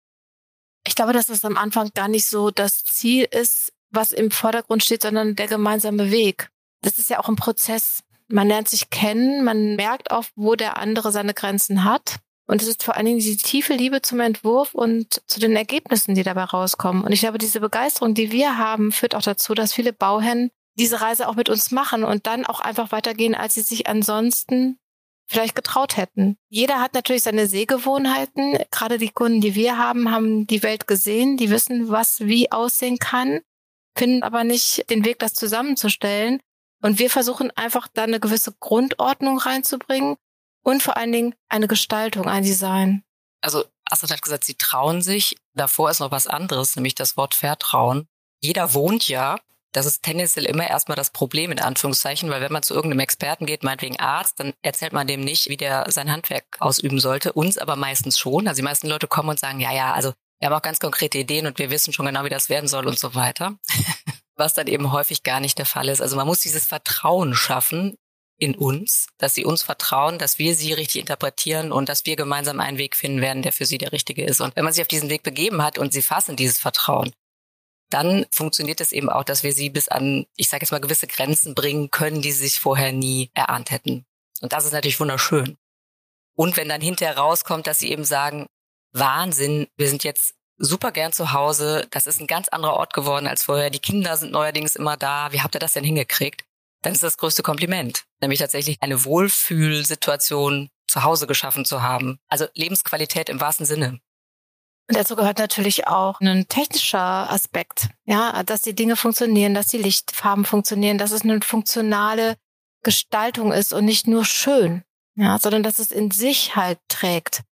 Ich 0.85 0.95
glaube, 0.95 1.13
dass 1.13 1.29
es 1.29 1.45
am 1.45 1.57
Anfang 1.57 1.91
gar 1.93 2.07
nicht 2.07 2.27
so 2.27 2.51
das 2.51 2.83
Ziel 2.83 3.25
ist, 3.29 3.72
was 3.93 4.11
im 4.11 4.31
Vordergrund 4.31 4.83
steht, 4.83 5.03
sondern 5.03 5.35
der 5.35 5.47
gemeinsame 5.47 6.11
Weg. 6.11 6.49
Das 6.81 6.97
ist 6.97 7.09
ja 7.09 7.19
auch 7.19 7.29
ein 7.29 7.35
Prozess. 7.35 8.03
Man 8.27 8.47
lernt 8.47 8.67
sich 8.67 8.89
kennen, 8.89 9.43
man 9.43 9.75
merkt 9.75 10.11
auch, 10.11 10.25
wo 10.35 10.55
der 10.55 10.77
andere 10.77 11.11
seine 11.11 11.33
Grenzen 11.33 11.83
hat. 11.83 12.17
Und 12.45 12.61
es 12.61 12.67
ist 12.67 12.83
vor 12.83 12.95
allen 12.95 13.05
Dingen 13.05 13.19
die 13.19 13.37
tiefe 13.37 13.73
Liebe 13.73 14.01
zum 14.01 14.19
Entwurf 14.19 14.73
und 14.73 15.21
zu 15.27 15.39
den 15.39 15.55
Ergebnissen, 15.55 16.13
die 16.13 16.23
dabei 16.23 16.43
rauskommen. 16.43 17.03
Und 17.03 17.11
ich 17.11 17.21
glaube, 17.21 17.37
diese 17.37 17.61
Begeisterung, 17.61 18.13
die 18.13 18.31
wir 18.31 18.57
haben, 18.57 18.91
führt 18.91 19.15
auch 19.15 19.21
dazu, 19.21 19.53
dass 19.53 19.73
viele 19.73 19.93
Bauherren 19.93 20.51
diese 20.77 20.99
Reise 21.01 21.29
auch 21.29 21.35
mit 21.35 21.49
uns 21.49 21.71
machen 21.71 22.03
und 22.03 22.27
dann 22.27 22.45
auch 22.45 22.59
einfach 22.59 22.91
weitergehen, 22.91 23.35
als 23.35 23.53
sie 23.53 23.61
sich 23.61 23.87
ansonsten 23.87 24.77
vielleicht 25.25 25.55
getraut 25.55 25.95
hätten. 25.95 26.37
Jeder 26.49 26.81
hat 26.81 26.93
natürlich 26.95 27.23
seine 27.23 27.47
Sehgewohnheiten. 27.47 28.57
Gerade 28.71 28.97
die 28.97 29.09
Kunden, 29.09 29.39
die 29.39 29.55
wir 29.55 29.77
haben, 29.77 30.11
haben 30.11 30.45
die 30.47 30.63
Welt 30.63 30.85
gesehen, 30.85 31.37
die 31.37 31.49
wissen, 31.49 31.89
was 31.89 32.19
wie 32.21 32.51
aussehen 32.51 32.97
kann 32.97 33.39
finden 33.95 34.23
aber 34.23 34.43
nicht 34.43 34.89
den 34.89 35.05
Weg, 35.05 35.19
das 35.19 35.33
zusammenzustellen. 35.33 36.39
Und 36.81 36.99
wir 36.99 37.09
versuchen 37.09 37.51
einfach 37.51 37.87
da 37.87 38.03
eine 38.03 38.19
gewisse 38.19 38.53
Grundordnung 38.59 39.37
reinzubringen 39.37 40.17
und 40.63 40.83
vor 40.83 40.97
allen 40.97 41.11
Dingen 41.11 41.35
eine 41.49 41.67
Gestaltung, 41.67 42.27
ein 42.27 42.43
Design. 42.43 43.03
Also 43.41 43.65
Astrid 43.85 44.11
hat 44.11 44.21
gesagt, 44.21 44.43
sie 44.43 44.55
trauen 44.55 45.01
sich. 45.01 45.37
Davor 45.53 45.89
ist 45.89 45.99
noch 45.99 46.11
was 46.11 46.27
anderes, 46.27 46.75
nämlich 46.75 46.95
das 46.95 47.17
Wort 47.17 47.35
Vertrauen. 47.35 48.07
Jeder 48.41 48.73
wohnt 48.73 49.07
ja. 49.07 49.39
Das 49.71 49.85
ist 49.87 50.03
tendenziell 50.03 50.45
immer 50.45 50.69
erstmal 50.69 50.95
das 50.95 51.09
Problem 51.09 51.51
in 51.51 51.59
Anführungszeichen, 51.59 52.29
weil 52.29 52.41
wenn 52.41 52.51
man 52.51 52.61
zu 52.61 52.75
irgendeinem 52.75 52.99
Experten 52.99 53.47
geht, 53.47 53.63
meinetwegen 53.63 53.99
Arzt, 53.99 54.39
dann 54.39 54.53
erzählt 54.61 54.93
man 54.93 55.07
dem 55.07 55.21
nicht, 55.21 55.49
wie 55.49 55.57
der 55.57 55.89
sein 55.89 56.11
Handwerk 56.11 56.45
ausüben 56.59 56.99
sollte. 56.99 57.33
Uns 57.33 57.57
aber 57.57 57.75
meistens 57.75 58.19
schon. 58.19 58.47
Also 58.47 58.57
die 58.59 58.63
meisten 58.63 58.87
Leute 58.87 59.07
kommen 59.07 59.29
und 59.29 59.39
sagen, 59.39 59.59
ja, 59.59 59.71
ja, 59.71 59.93
also 59.93 60.13
wir 60.43 60.47
haben 60.47 60.57
auch 60.57 60.61
ganz 60.61 60.81
konkrete 60.81 61.19
Ideen 61.19 61.47
und 61.47 61.57
wir 61.57 61.69
wissen 61.69 61.93
schon 61.93 62.05
genau, 62.05 62.25
wie 62.25 62.29
das 62.29 62.49
werden 62.49 62.67
soll 62.67 62.85
und 62.85 62.99
so 62.99 63.15
weiter. 63.15 63.57
Was 64.35 64.53
dann 64.53 64.67
eben 64.67 64.91
häufig 64.91 65.23
gar 65.23 65.39
nicht 65.39 65.57
der 65.57 65.65
Fall 65.65 65.87
ist. 65.87 66.01
Also 66.01 66.17
man 66.17 66.27
muss 66.27 66.41
dieses 66.41 66.65
Vertrauen 66.65 67.33
schaffen 67.33 67.95
in 68.37 68.53
uns, 68.53 69.07
dass 69.17 69.35
sie 69.35 69.45
uns 69.45 69.63
vertrauen, 69.63 70.19
dass 70.19 70.39
wir 70.39 70.53
sie 70.53 70.73
richtig 70.73 70.99
interpretieren 70.99 71.71
und 71.71 71.87
dass 71.87 72.05
wir 72.05 72.17
gemeinsam 72.17 72.59
einen 72.59 72.77
Weg 72.77 72.97
finden 72.97 73.21
werden, 73.21 73.41
der 73.41 73.53
für 73.53 73.65
sie 73.65 73.77
der 73.77 73.93
richtige 73.93 74.25
ist. 74.25 74.41
Und 74.41 74.53
wenn 74.57 74.65
man 74.65 74.73
sich 74.73 74.81
auf 74.81 74.89
diesen 74.89 75.09
Weg 75.09 75.23
begeben 75.23 75.61
hat 75.61 75.77
und 75.77 75.93
sie 75.93 76.01
fassen 76.01 76.35
dieses 76.35 76.59
Vertrauen, 76.59 77.13
dann 77.89 78.25
funktioniert 78.29 78.81
es 78.81 78.91
eben 78.91 79.09
auch, 79.09 79.23
dass 79.23 79.43
wir 79.43 79.53
sie 79.53 79.69
bis 79.69 79.87
an, 79.87 80.25
ich 80.35 80.49
sage 80.49 80.63
jetzt 80.65 80.71
mal, 80.71 80.81
gewisse 80.81 81.07
Grenzen 81.07 81.55
bringen 81.55 81.89
können, 81.89 82.21
die 82.21 82.33
sie 82.33 82.49
sich 82.49 82.59
vorher 82.59 82.91
nie 82.91 83.31
erahnt 83.33 83.71
hätten. 83.71 84.05
Und 84.41 84.51
das 84.51 84.65
ist 84.65 84.73
natürlich 84.73 84.99
wunderschön. 84.99 85.55
Und 86.35 86.57
wenn 86.57 86.67
dann 86.67 86.81
hinterher 86.81 87.17
rauskommt, 87.17 87.65
dass 87.65 87.79
sie 87.79 87.91
eben 87.91 88.03
sagen, 88.03 88.47
Wahnsinn, 88.93 89.67
wir 89.75 89.89
sind 89.89 90.03
jetzt 90.03 90.35
super 90.57 90.91
gern 90.91 91.11
zu 91.11 91.33
Hause, 91.33 91.87
das 91.91 92.07
ist 92.07 92.21
ein 92.21 92.27
ganz 92.27 92.47
anderer 92.47 92.73
Ort 92.73 92.93
geworden 92.93 93.27
als 93.27 93.43
vorher, 93.43 93.69
die 93.69 93.79
Kinder 93.79 94.15
sind 94.17 94.31
neuerdings 94.31 94.75
immer 94.75 94.97
da, 94.97 95.31
wie 95.31 95.41
habt 95.41 95.55
ihr 95.55 95.59
das 95.59 95.73
denn 95.73 95.83
hingekriegt? 95.83 96.43
Dann 96.83 96.93
ist 96.93 97.03
das 97.03 97.17
größte 97.17 97.43
Kompliment, 97.43 98.03
nämlich 98.21 98.39
tatsächlich 98.39 98.77
eine 98.81 99.05
Wohlfühlsituation 99.05 100.69
zu 100.87 101.03
Hause 101.03 101.27
geschaffen 101.27 101.65
zu 101.65 101.81
haben. 101.81 102.19
Also 102.27 102.45
Lebensqualität 102.53 103.29
im 103.29 103.41
wahrsten 103.41 103.65
Sinne. 103.65 103.99
Und 104.89 104.97
dazu 104.97 105.15
gehört 105.15 105.39
natürlich 105.39 105.87
auch 105.87 106.19
ein 106.19 106.47
technischer 106.49 107.31
Aspekt, 107.31 107.87
ja, 108.05 108.43
dass 108.43 108.61
die 108.61 108.75
Dinge 108.75 108.97
funktionieren, 108.97 109.53
dass 109.53 109.67
die 109.67 109.77
Lichtfarben 109.77 110.43
funktionieren, 110.43 110.97
dass 110.97 111.11
es 111.11 111.21
eine 111.21 111.39
funktionale 111.41 112.35
Gestaltung 112.83 113.53
ist 113.53 113.73
und 113.73 113.85
nicht 113.85 114.07
nur 114.07 114.25
schön, 114.25 114.83
ja, 115.15 115.39
sondern 115.39 115.63
dass 115.63 115.79
es 115.79 115.91
in 115.91 116.11
sich 116.11 116.57
halt 116.57 116.79
trägt. 116.89 117.43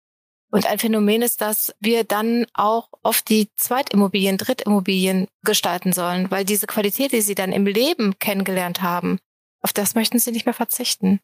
Und 0.51 0.65
ein 0.65 0.79
Phänomen 0.79 1.21
ist, 1.21 1.39
dass 1.39 1.73
wir 1.79 2.03
dann 2.03 2.45
auch 2.53 2.89
oft 3.03 3.29
die 3.29 3.49
Zweitimmobilien, 3.55 4.37
Drittimmobilien 4.37 5.27
gestalten 5.43 5.93
sollen, 5.93 6.29
weil 6.29 6.43
diese 6.43 6.67
Qualität, 6.67 7.13
die 7.13 7.21
sie 7.21 7.35
dann 7.35 7.53
im 7.53 7.65
Leben 7.65 8.19
kennengelernt 8.19 8.81
haben, 8.81 9.19
auf 9.61 9.71
das 9.71 9.95
möchten 9.95 10.19
sie 10.19 10.31
nicht 10.31 10.45
mehr 10.45 10.53
verzichten. 10.53 11.21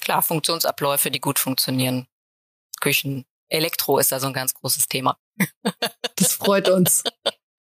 Klar, 0.00 0.22
Funktionsabläufe, 0.22 1.10
die 1.10 1.20
gut 1.20 1.40
funktionieren. 1.40 2.06
Küchen, 2.80 3.24
Elektro 3.48 3.98
ist 3.98 4.12
da 4.12 4.20
so 4.20 4.28
ein 4.28 4.32
ganz 4.32 4.54
großes 4.54 4.88
Thema. 4.88 5.18
Das 6.18 6.32
freut 6.32 6.70
uns. 6.70 7.04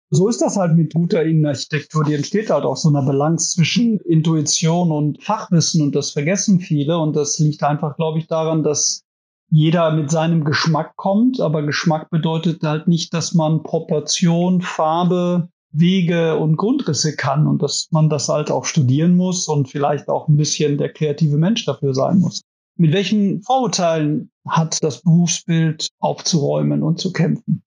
So 0.09 0.29
ist 0.29 0.41
das 0.41 0.55
halt 0.55 0.77
mit 0.77 0.93
guter 0.93 1.21
Innenarchitektur. 1.21 2.05
Die 2.05 2.13
entsteht 2.13 2.49
halt 2.49 2.63
auch 2.63 2.77
so 2.77 2.87
eine 2.87 3.05
Balance 3.05 3.55
zwischen 3.55 3.99
Intuition 3.99 4.89
und 4.89 5.21
Fachwissen 5.21 5.81
und 5.81 5.93
das 5.93 6.11
vergessen 6.11 6.61
viele. 6.61 6.97
Und 6.97 7.17
das 7.17 7.39
liegt 7.39 7.61
einfach, 7.63 7.97
glaube 7.97 8.19
ich, 8.19 8.27
daran, 8.27 8.63
dass 8.63 9.03
jeder 9.49 9.91
mit 9.91 10.11
seinem 10.11 10.43
Geschmack 10.43 10.95
kommt, 10.95 11.39
aber 11.39 11.63
Geschmack 11.63 12.09
bedeutet 12.09 12.63
halt 12.63 12.87
nicht, 12.87 13.13
dass 13.13 13.33
man 13.33 13.63
Proportion, 13.63 14.61
Farbe, 14.61 15.49
Wege 15.71 16.37
und 16.37 16.57
Grundrisse 16.57 17.15
kann 17.15 17.47
und 17.47 17.61
dass 17.61 17.87
man 17.91 18.09
das 18.09 18.29
halt 18.29 18.51
auch 18.51 18.65
studieren 18.65 19.15
muss 19.15 19.47
und 19.47 19.69
vielleicht 19.69 20.09
auch 20.09 20.27
ein 20.27 20.37
bisschen 20.37 20.77
der 20.77 20.91
kreative 20.91 21.37
Mensch 21.37 21.65
dafür 21.65 21.93
sein 21.93 22.19
muss. 22.19 22.41
Mit 22.77 22.93
welchen 22.93 23.41
Vorurteilen 23.41 24.29
hat 24.47 24.83
das 24.83 25.01
Berufsbild 25.01 25.89
aufzuräumen 25.99 26.83
und 26.83 26.99
zu 26.99 27.11
kämpfen? 27.11 27.63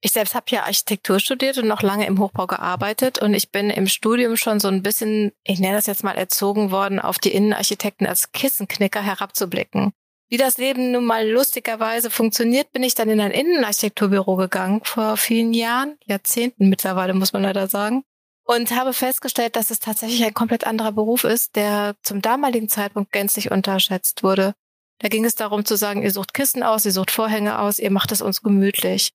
Ich 0.00 0.12
selbst 0.12 0.36
habe 0.36 0.46
ja 0.50 0.62
Architektur 0.62 1.18
studiert 1.18 1.58
und 1.58 1.66
noch 1.66 1.82
lange 1.82 2.06
im 2.06 2.20
Hochbau 2.20 2.46
gearbeitet 2.46 3.20
und 3.20 3.34
ich 3.34 3.50
bin 3.50 3.68
im 3.68 3.88
Studium 3.88 4.36
schon 4.36 4.60
so 4.60 4.68
ein 4.68 4.82
bisschen, 4.82 5.32
ich 5.42 5.58
nenne 5.58 5.74
das 5.74 5.86
jetzt 5.86 6.04
mal 6.04 6.16
erzogen 6.16 6.70
worden, 6.70 7.00
auf 7.00 7.18
die 7.18 7.32
Innenarchitekten 7.32 8.06
als 8.06 8.30
Kissenknicker 8.30 9.02
herabzublicken. 9.02 9.92
Wie 10.28 10.36
das 10.36 10.58
Leben 10.58 10.92
nun 10.92 11.04
mal 11.04 11.26
lustigerweise 11.28 12.10
funktioniert, 12.10 12.72
bin 12.72 12.82
ich 12.82 12.94
dann 12.94 13.08
in 13.08 13.20
ein 13.20 13.30
Innenarchitekturbüro 13.30 14.36
gegangen 14.36 14.82
vor 14.84 15.16
vielen 15.16 15.54
Jahren, 15.54 15.96
Jahrzehnten 16.04 16.68
mittlerweile, 16.68 17.14
muss 17.14 17.32
man 17.32 17.42
leider 17.42 17.66
sagen. 17.66 18.04
Und 18.44 18.70
habe 18.70 18.92
festgestellt, 18.92 19.56
dass 19.56 19.70
es 19.70 19.80
tatsächlich 19.80 20.24
ein 20.24 20.34
komplett 20.34 20.66
anderer 20.66 20.92
Beruf 20.92 21.24
ist, 21.24 21.56
der 21.56 21.96
zum 22.02 22.22
damaligen 22.22 22.68
Zeitpunkt 22.68 23.12
gänzlich 23.12 23.50
unterschätzt 23.50 24.22
wurde. 24.22 24.54
Da 25.00 25.08
ging 25.08 25.24
es 25.24 25.34
darum 25.34 25.64
zu 25.64 25.76
sagen, 25.76 26.02
ihr 26.02 26.10
sucht 26.10 26.34
Kissen 26.34 26.62
aus, 26.62 26.84
ihr 26.84 26.92
sucht 26.92 27.10
Vorhänge 27.10 27.58
aus, 27.58 27.78
ihr 27.78 27.90
macht 27.90 28.12
es 28.12 28.22
uns 28.22 28.42
gemütlich. 28.42 29.12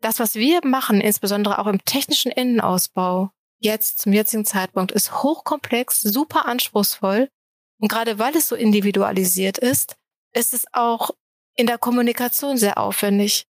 Das, 0.00 0.20
was 0.20 0.34
wir 0.34 0.60
machen, 0.64 1.00
insbesondere 1.00 1.58
auch 1.58 1.66
im 1.66 1.84
technischen 1.84 2.30
Innenausbau, 2.30 3.30
jetzt 3.58 4.00
zum 4.00 4.12
jetzigen 4.12 4.44
Zeitpunkt, 4.44 4.92
ist 4.92 5.22
hochkomplex, 5.22 6.00
super 6.02 6.46
anspruchsvoll. 6.46 7.28
Und 7.78 7.88
gerade 7.88 8.18
weil 8.18 8.36
es 8.36 8.48
so 8.48 8.56
individualisiert 8.56 9.58
ist, 9.58 9.96
ist 10.36 10.52
es 10.52 10.66
auch 10.72 11.10
in 11.56 11.66
der 11.66 11.78
Kommunikation 11.78 12.58
sehr 12.58 12.78
aufwendig. 12.78 13.46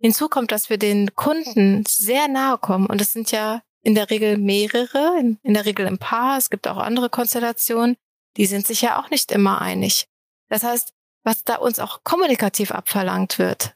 Hinzu 0.00 0.28
kommt, 0.28 0.50
dass 0.50 0.70
wir 0.70 0.78
den 0.78 1.14
Kunden 1.14 1.84
sehr 1.86 2.26
nahe 2.26 2.58
kommen. 2.58 2.86
Und 2.86 3.00
es 3.00 3.12
sind 3.12 3.30
ja 3.30 3.62
in 3.82 3.94
der 3.94 4.10
Regel 4.10 4.38
mehrere, 4.38 5.36
in 5.42 5.54
der 5.54 5.66
Regel 5.66 5.86
ein 5.86 5.98
Paar. 5.98 6.38
Es 6.38 6.50
gibt 6.50 6.66
auch 6.66 6.78
andere 6.78 7.10
Konstellationen. 7.10 7.96
Die 8.36 8.46
sind 8.46 8.66
sich 8.66 8.80
ja 8.80 9.00
auch 9.00 9.10
nicht 9.10 9.30
immer 9.32 9.60
einig. 9.60 10.06
Das 10.48 10.62
heißt, 10.62 10.94
was 11.22 11.44
da 11.44 11.56
uns 11.56 11.78
auch 11.78 12.02
kommunikativ 12.02 12.70
abverlangt 12.72 13.38
wird, 13.38 13.74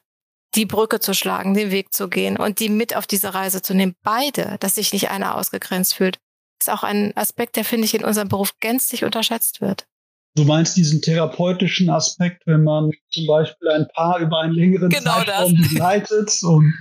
die 0.54 0.66
Brücke 0.66 1.00
zu 1.00 1.14
schlagen, 1.14 1.54
den 1.54 1.70
Weg 1.70 1.92
zu 1.92 2.08
gehen 2.08 2.38
und 2.38 2.58
die 2.58 2.70
mit 2.70 2.96
auf 2.96 3.06
diese 3.06 3.34
Reise 3.34 3.60
zu 3.60 3.74
nehmen, 3.74 3.96
beide, 4.02 4.56
dass 4.60 4.76
sich 4.76 4.92
nicht 4.92 5.10
einer 5.10 5.36
ausgegrenzt 5.36 5.94
fühlt, 5.94 6.18
ist 6.60 6.70
auch 6.70 6.84
ein 6.84 7.14
Aspekt, 7.16 7.56
der, 7.56 7.64
finde 7.64 7.84
ich, 7.84 7.94
in 7.94 8.04
unserem 8.04 8.28
Beruf 8.28 8.58
gänzlich 8.60 9.04
unterschätzt 9.04 9.60
wird. 9.60 9.86
Du 10.36 10.44
meinst 10.44 10.76
diesen 10.76 11.00
therapeutischen 11.00 11.90
Aspekt, 11.90 12.42
wenn 12.46 12.64
man 12.64 12.90
zum 13.10 13.26
Beispiel 13.26 13.68
ein 13.68 13.86
Paar 13.94 14.18
über 14.18 14.40
einen 14.40 14.52
längeren 14.52 14.90
genau 14.90 15.18
Zeitraum 15.18 15.56
das. 15.56 15.68
begleitet 15.68 16.42
und 16.42 16.74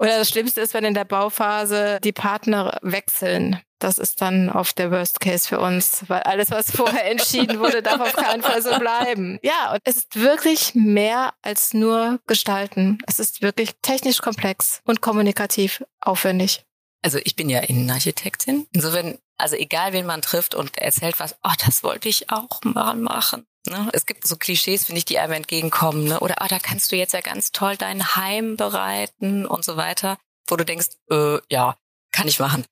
oder 0.00 0.16
das 0.16 0.30
Schlimmste 0.30 0.62
ist, 0.62 0.72
wenn 0.72 0.84
in 0.84 0.94
der 0.94 1.04
Bauphase 1.04 1.98
die 2.02 2.12
Partner 2.12 2.78
wechseln. 2.80 3.60
Das 3.80 3.98
ist 3.98 4.22
dann 4.22 4.48
oft 4.48 4.78
der 4.78 4.90
Worst 4.90 5.20
Case 5.20 5.46
für 5.46 5.60
uns, 5.60 6.04
weil 6.08 6.22
alles, 6.22 6.50
was 6.50 6.70
vorher 6.70 7.10
entschieden 7.10 7.60
wurde, 7.60 7.82
darf 7.82 8.00
auf 8.00 8.14
keinen 8.14 8.42
Fall 8.42 8.62
so 8.62 8.78
bleiben. 8.78 9.38
Ja, 9.42 9.72
und 9.72 9.80
es 9.84 9.96
ist 9.98 10.16
wirklich 10.18 10.74
mehr 10.74 11.34
als 11.42 11.74
nur 11.74 12.18
gestalten. 12.26 12.98
Es 13.06 13.20
ist 13.20 13.42
wirklich 13.42 13.72
technisch 13.82 14.22
komplex 14.22 14.80
und 14.86 15.02
kommunikativ 15.02 15.84
aufwendig. 16.00 16.64
Also 17.02 17.18
ich 17.24 17.36
bin 17.36 17.48
ja 17.48 17.60
Innenarchitektin. 17.60 18.66
Insofern, 18.72 19.18
also 19.38 19.56
egal 19.56 19.92
wen 19.92 20.06
man 20.06 20.22
trifft 20.22 20.54
und 20.54 20.76
erzählt 20.78 21.18
was, 21.18 21.36
oh, 21.42 21.52
das 21.64 21.82
wollte 21.82 22.08
ich 22.08 22.30
auch 22.30 22.60
mal 22.64 22.94
machen. 22.94 23.46
Ne? 23.66 23.88
Es 23.92 24.06
gibt 24.06 24.26
so 24.26 24.36
Klischees, 24.36 24.84
finde 24.84 24.98
ich, 24.98 25.04
die 25.04 25.18
einem 25.18 25.32
entgegenkommen. 25.32 26.04
Ne? 26.04 26.20
Oder, 26.20 26.42
ah, 26.42 26.48
da 26.48 26.58
kannst 26.58 26.92
du 26.92 26.96
jetzt 26.96 27.12
ja 27.12 27.20
ganz 27.20 27.52
toll 27.52 27.76
dein 27.76 28.16
Heim 28.16 28.56
bereiten 28.56 29.46
und 29.46 29.64
so 29.64 29.76
weiter. 29.76 30.18
Wo 30.48 30.56
du 30.56 30.64
denkst, 30.64 30.88
äh, 31.10 31.38
ja, 31.48 31.76
kann 32.12 32.28
ich 32.28 32.38
machen. 32.38 32.64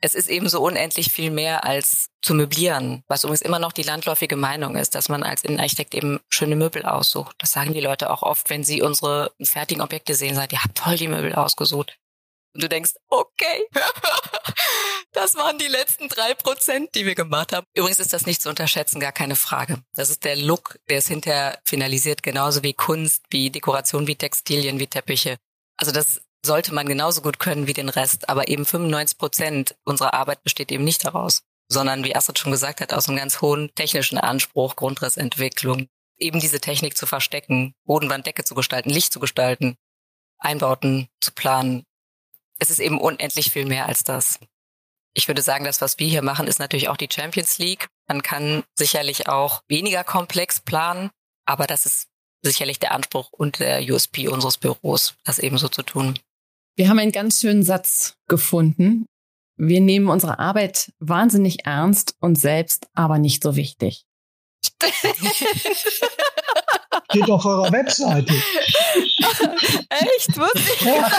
Es 0.00 0.14
ist 0.14 0.28
eben 0.28 0.48
so 0.48 0.62
unendlich 0.62 1.10
viel 1.10 1.32
mehr 1.32 1.64
als 1.64 2.10
zu 2.22 2.32
möblieren, 2.32 3.02
was 3.08 3.24
übrigens 3.24 3.42
immer 3.42 3.58
noch 3.58 3.72
die 3.72 3.82
landläufige 3.82 4.36
Meinung 4.36 4.76
ist, 4.76 4.94
dass 4.94 5.08
man 5.08 5.24
als 5.24 5.42
Innenarchitekt 5.42 5.92
eben 5.94 6.20
schöne 6.28 6.54
Möbel 6.54 6.84
aussucht. 6.84 7.34
Das 7.38 7.50
sagen 7.50 7.74
die 7.74 7.80
Leute 7.80 8.10
auch 8.10 8.22
oft, 8.22 8.48
wenn 8.48 8.62
sie 8.62 8.80
unsere 8.80 9.32
fertigen 9.42 9.82
Objekte 9.82 10.14
sehen, 10.14 10.36
sagen, 10.36 10.52
ihr 10.52 10.62
habt 10.62 10.78
toll 10.78 10.96
die 10.96 11.08
Möbel 11.08 11.34
ausgesucht. 11.34 11.98
Und 12.58 12.64
du 12.64 12.68
denkst, 12.68 12.94
okay, 13.08 13.68
das 15.12 15.36
waren 15.36 15.58
die 15.58 15.68
letzten 15.68 16.08
drei 16.08 16.34
Prozent, 16.34 16.92
die 16.96 17.06
wir 17.06 17.14
gemacht 17.14 17.52
haben. 17.52 17.64
Übrigens 17.72 18.00
ist 18.00 18.12
das 18.12 18.26
nicht 18.26 18.42
zu 18.42 18.48
unterschätzen, 18.48 18.98
gar 18.98 19.12
keine 19.12 19.36
Frage. 19.36 19.80
Das 19.94 20.10
ist 20.10 20.24
der 20.24 20.34
Look, 20.34 20.76
der 20.88 20.98
ist 20.98 21.06
hinterher 21.06 21.60
finalisiert, 21.64 22.24
genauso 22.24 22.64
wie 22.64 22.74
Kunst, 22.74 23.22
wie 23.30 23.50
Dekoration, 23.50 24.08
wie 24.08 24.16
Textilien, 24.16 24.80
wie 24.80 24.88
Teppiche. 24.88 25.36
Also 25.76 25.92
das 25.92 26.20
sollte 26.44 26.74
man 26.74 26.88
genauso 26.88 27.22
gut 27.22 27.38
können 27.38 27.68
wie 27.68 27.74
den 27.74 27.88
Rest. 27.88 28.28
Aber 28.28 28.48
eben 28.48 28.64
95 28.64 29.18
Prozent 29.18 29.76
unserer 29.84 30.14
Arbeit 30.14 30.42
besteht 30.42 30.72
eben 30.72 30.82
nicht 30.82 31.04
daraus, 31.04 31.42
sondern 31.68 32.02
wie 32.02 32.16
Astrid 32.16 32.40
schon 32.40 32.50
gesagt 32.50 32.80
hat, 32.80 32.92
aus 32.92 33.08
einem 33.08 33.18
ganz 33.18 33.40
hohen 33.40 33.70
technischen 33.76 34.18
Anspruch, 34.18 34.74
Grundrissentwicklung, 34.74 35.86
eben 36.18 36.40
diese 36.40 36.60
Technik 36.60 36.96
zu 36.96 37.06
verstecken, 37.06 37.76
Bodenwanddecke 37.84 38.42
zu 38.42 38.56
gestalten, 38.56 38.90
Licht 38.90 39.12
zu 39.12 39.20
gestalten, 39.20 39.76
Einbauten 40.40 41.08
zu 41.20 41.30
planen, 41.32 41.84
es 42.58 42.70
ist 42.70 42.80
eben 42.80 43.00
unendlich 43.00 43.50
viel 43.50 43.66
mehr 43.66 43.86
als 43.86 44.04
das. 44.04 44.38
Ich 45.14 45.26
würde 45.26 45.42
sagen, 45.42 45.64
das, 45.64 45.80
was 45.80 45.98
wir 45.98 46.08
hier 46.08 46.22
machen, 46.22 46.46
ist 46.46 46.58
natürlich 46.58 46.88
auch 46.88 46.96
die 46.96 47.08
Champions 47.10 47.58
League. 47.58 47.88
Man 48.06 48.22
kann 48.22 48.62
sicherlich 48.76 49.28
auch 49.28 49.62
weniger 49.68 50.04
komplex 50.04 50.60
planen, 50.60 51.10
aber 51.44 51.66
das 51.66 51.86
ist 51.86 52.08
sicherlich 52.42 52.78
der 52.78 52.92
Anspruch 52.92 53.32
und 53.32 53.58
der 53.58 53.82
USP 53.82 54.28
unseres 54.28 54.58
Büros, 54.58 55.14
das 55.24 55.38
eben 55.38 55.58
so 55.58 55.68
zu 55.68 55.82
tun. 55.82 56.18
Wir 56.76 56.88
haben 56.88 56.98
einen 56.98 57.12
ganz 57.12 57.40
schönen 57.40 57.64
Satz 57.64 58.14
gefunden. 58.28 59.06
Wir 59.56 59.80
nehmen 59.80 60.08
unsere 60.08 60.38
Arbeit 60.38 60.92
wahnsinnig 61.00 61.66
ernst 61.66 62.14
und 62.20 62.36
selbst 62.36 62.86
aber 62.94 63.18
nicht 63.18 63.42
so 63.42 63.56
wichtig. 63.56 64.04
Steht 67.10 67.30
auf 67.30 67.44
eurer 67.44 67.72
Webseite. 67.72 68.32
Echt? 69.88 70.36
Wirklich? 70.36 70.80
Ja. 70.82 71.10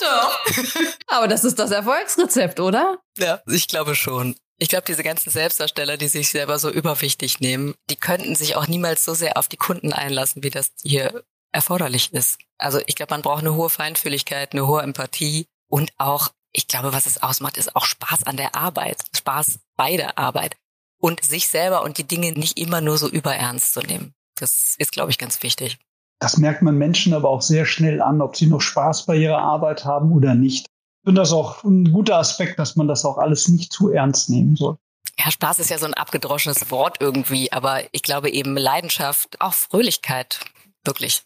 Doch. 0.00 0.40
Aber 1.06 1.28
das 1.28 1.44
ist 1.44 1.58
das 1.58 1.70
Erfolgsrezept, 1.70 2.60
oder? 2.60 2.98
Ja, 3.16 3.40
ich 3.46 3.68
glaube 3.68 3.94
schon. 3.94 4.36
Ich 4.58 4.68
glaube, 4.68 4.84
diese 4.86 5.04
ganzen 5.04 5.30
Selbstdarsteller, 5.30 5.96
die 5.96 6.08
sich 6.08 6.30
selber 6.30 6.58
so 6.58 6.68
überwichtig 6.68 7.40
nehmen, 7.40 7.74
die 7.90 7.96
könnten 7.96 8.34
sich 8.34 8.56
auch 8.56 8.66
niemals 8.66 9.04
so 9.04 9.14
sehr 9.14 9.36
auf 9.36 9.48
die 9.48 9.56
Kunden 9.56 9.92
einlassen, 9.92 10.42
wie 10.42 10.50
das 10.50 10.72
hier 10.82 11.22
erforderlich 11.52 12.12
ist. 12.12 12.38
Also 12.58 12.80
ich 12.86 12.96
glaube, 12.96 13.14
man 13.14 13.22
braucht 13.22 13.40
eine 13.40 13.54
hohe 13.54 13.70
Feinfühligkeit, 13.70 14.52
eine 14.52 14.66
hohe 14.66 14.82
Empathie 14.82 15.46
und 15.68 15.92
auch, 15.96 16.30
ich 16.52 16.66
glaube, 16.66 16.92
was 16.92 17.06
es 17.06 17.22
ausmacht, 17.22 17.56
ist 17.56 17.76
auch 17.76 17.84
Spaß 17.84 18.24
an 18.24 18.36
der 18.36 18.56
Arbeit, 18.56 18.98
Spaß 19.16 19.60
bei 19.76 19.96
der 19.96 20.18
Arbeit 20.18 20.56
und 21.00 21.24
sich 21.24 21.48
selber 21.48 21.82
und 21.82 21.98
die 21.98 22.06
Dinge 22.06 22.32
nicht 22.32 22.58
immer 22.58 22.80
nur 22.80 22.98
so 22.98 23.08
überernst 23.08 23.74
zu 23.74 23.80
nehmen. 23.80 24.12
Das 24.34 24.74
ist, 24.78 24.92
glaube 24.92 25.10
ich, 25.10 25.18
ganz 25.18 25.42
wichtig. 25.42 25.78
Das 26.20 26.36
merkt 26.36 26.62
man 26.62 26.76
Menschen 26.76 27.14
aber 27.14 27.28
auch 27.28 27.42
sehr 27.42 27.64
schnell 27.64 28.02
an, 28.02 28.20
ob 28.20 28.36
sie 28.36 28.46
noch 28.46 28.60
Spaß 28.60 29.06
bei 29.06 29.16
ihrer 29.16 29.38
Arbeit 29.38 29.84
haben 29.84 30.12
oder 30.12 30.34
nicht. 30.34 30.66
Ich 30.66 31.04
finde 31.04 31.20
das 31.20 31.32
auch 31.32 31.62
ein 31.64 31.92
guter 31.92 32.16
Aspekt, 32.16 32.58
dass 32.58 32.76
man 32.76 32.88
das 32.88 33.04
auch 33.04 33.18
alles 33.18 33.48
nicht 33.48 33.72
zu 33.72 33.90
ernst 33.90 34.28
nehmen 34.28 34.56
soll. 34.56 34.76
Ja, 35.18 35.30
Spaß 35.30 35.58
ist 35.60 35.70
ja 35.70 35.78
so 35.78 35.86
ein 35.86 35.94
abgedroschenes 35.94 36.70
Wort 36.70 36.98
irgendwie, 37.00 37.52
aber 37.52 37.82
ich 37.92 38.02
glaube 38.02 38.30
eben 38.30 38.56
Leidenschaft, 38.56 39.40
auch 39.40 39.54
Fröhlichkeit, 39.54 40.40
wirklich. 40.84 41.22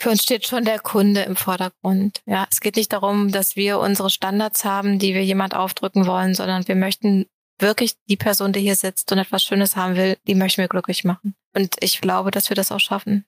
Für 0.00 0.10
uns 0.10 0.22
steht 0.22 0.46
schon 0.46 0.64
der 0.64 0.78
Kunde 0.78 1.22
im 1.22 1.36
Vordergrund. 1.36 2.22
Ja, 2.24 2.46
es 2.50 2.60
geht 2.60 2.76
nicht 2.76 2.92
darum, 2.92 3.32
dass 3.32 3.54
wir 3.54 3.78
unsere 3.78 4.10
Standards 4.10 4.64
haben, 4.64 4.98
die 4.98 5.12
wir 5.12 5.24
jemand 5.24 5.54
aufdrücken 5.54 6.06
wollen, 6.06 6.34
sondern 6.34 6.66
wir 6.66 6.76
möchten 6.76 7.26
wirklich 7.58 7.96
die 8.08 8.16
Person, 8.16 8.52
die 8.52 8.60
hier 8.60 8.76
sitzt 8.76 9.12
und 9.12 9.18
etwas 9.18 9.42
Schönes 9.42 9.76
haben 9.76 9.96
will, 9.96 10.16
die 10.26 10.34
möchten 10.34 10.62
wir 10.62 10.68
glücklich 10.68 11.04
machen. 11.04 11.34
Und 11.54 11.76
ich 11.80 12.00
glaube, 12.00 12.30
dass 12.30 12.48
wir 12.48 12.54
das 12.56 12.72
auch 12.72 12.80
schaffen. 12.80 13.26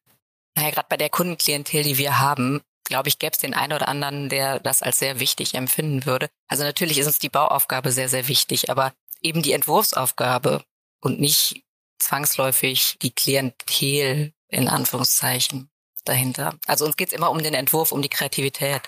Naja, 0.55 0.71
gerade 0.71 0.87
bei 0.89 0.97
der 0.97 1.11
Kundenklientel, 1.11 1.83
die 1.83 1.99
wir 1.99 2.19
haben, 2.21 2.61
glaube 2.85 3.09
ich, 3.09 3.19
gäbe 3.19 3.33
es 3.33 3.39
den 3.39 3.55
einen 3.55 3.73
oder 3.73 3.89
anderen, 3.89 4.29
der 4.29 4.61
das 4.61 4.83
als 4.83 4.99
sehr 4.99 5.19
wichtig 5.19 5.55
empfinden 5.55 6.05
würde. 6.05 6.29
Also 6.49 6.63
natürlich 6.63 6.99
ist 6.99 7.07
uns 7.07 7.19
die 7.19 7.29
Bauaufgabe 7.29 7.91
sehr, 7.91 8.09
sehr 8.09 8.29
wichtig, 8.29 8.71
aber 8.71 8.93
eben 9.23 9.43
die 9.43 9.53
Entwurfsaufgabe 9.53 10.65
und 11.01 11.21
nicht 11.21 11.65
zwangsläufig 11.99 12.99
die 13.01 13.13
Klientel 13.13 14.33
in 14.49 14.69
Anführungszeichen 14.69 15.71
dahinter. 16.05 16.59
Also 16.67 16.85
uns 16.85 16.97
geht's 16.97 17.13
immer 17.13 17.31
um 17.31 17.43
den 17.43 17.55
Entwurf, 17.55 17.93
um 17.93 18.03
die 18.03 18.09
Kreativität. 18.09 18.83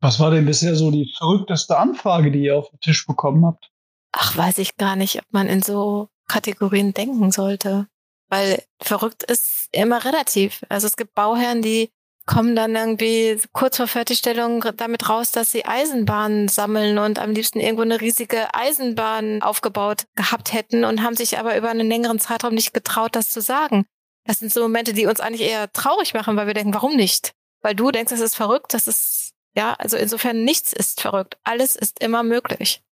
Was 0.00 0.18
war 0.18 0.30
denn 0.30 0.46
bisher 0.46 0.74
so 0.74 0.90
die 0.90 1.12
verrückteste 1.16 1.78
Anfrage, 1.78 2.30
die 2.30 2.44
ihr 2.44 2.56
auf 2.56 2.70
den 2.70 2.80
Tisch 2.80 3.06
bekommen 3.06 3.46
habt? 3.46 3.70
Ach, 4.12 4.36
weiß 4.36 4.58
ich 4.58 4.76
gar 4.76 4.96
nicht, 4.96 5.18
ob 5.18 5.24
man 5.30 5.46
in 5.46 5.62
so 5.62 6.08
Kategorien 6.28 6.94
denken 6.94 7.30
sollte. 7.30 7.86
Weil 8.28 8.62
verrückt 8.80 9.22
ist 9.22 9.68
immer 9.72 10.04
relativ. 10.04 10.64
Also 10.68 10.86
es 10.86 10.96
gibt 10.96 11.14
Bauherren, 11.14 11.62
die 11.62 11.90
kommen 12.26 12.56
dann 12.56 12.74
irgendwie 12.74 13.40
kurz 13.52 13.76
vor 13.76 13.86
Fertigstellung 13.86 14.64
damit 14.76 15.08
raus, 15.08 15.30
dass 15.30 15.52
sie 15.52 15.64
Eisenbahnen 15.64 16.48
sammeln 16.48 16.98
und 16.98 17.20
am 17.20 17.30
liebsten 17.30 17.60
irgendwo 17.60 17.82
eine 17.82 18.00
riesige 18.00 18.52
Eisenbahn 18.52 19.42
aufgebaut 19.42 20.06
gehabt 20.16 20.52
hätten 20.52 20.84
und 20.84 21.02
haben 21.02 21.14
sich 21.14 21.38
aber 21.38 21.56
über 21.56 21.70
einen 21.70 21.88
längeren 21.88 22.18
Zeitraum 22.18 22.54
nicht 22.54 22.74
getraut, 22.74 23.14
das 23.14 23.30
zu 23.30 23.40
sagen. 23.40 23.86
Das 24.24 24.40
sind 24.40 24.52
so 24.52 24.60
Momente, 24.60 24.92
die 24.92 25.06
uns 25.06 25.20
eigentlich 25.20 25.48
eher 25.48 25.72
traurig 25.72 26.14
machen, 26.14 26.36
weil 26.36 26.48
wir 26.48 26.54
denken, 26.54 26.74
warum 26.74 26.96
nicht? 26.96 27.32
Weil 27.62 27.76
du 27.76 27.92
denkst, 27.92 28.10
das 28.10 28.20
ist 28.20 28.34
verrückt, 28.34 28.74
das 28.74 28.88
ist, 28.88 29.32
ja, 29.56 29.74
also 29.74 29.96
insofern 29.96 30.44
nichts 30.44 30.72
ist 30.72 31.00
verrückt. 31.00 31.38
Alles 31.44 31.76
ist 31.76 32.02
immer 32.02 32.24
möglich. 32.24 32.82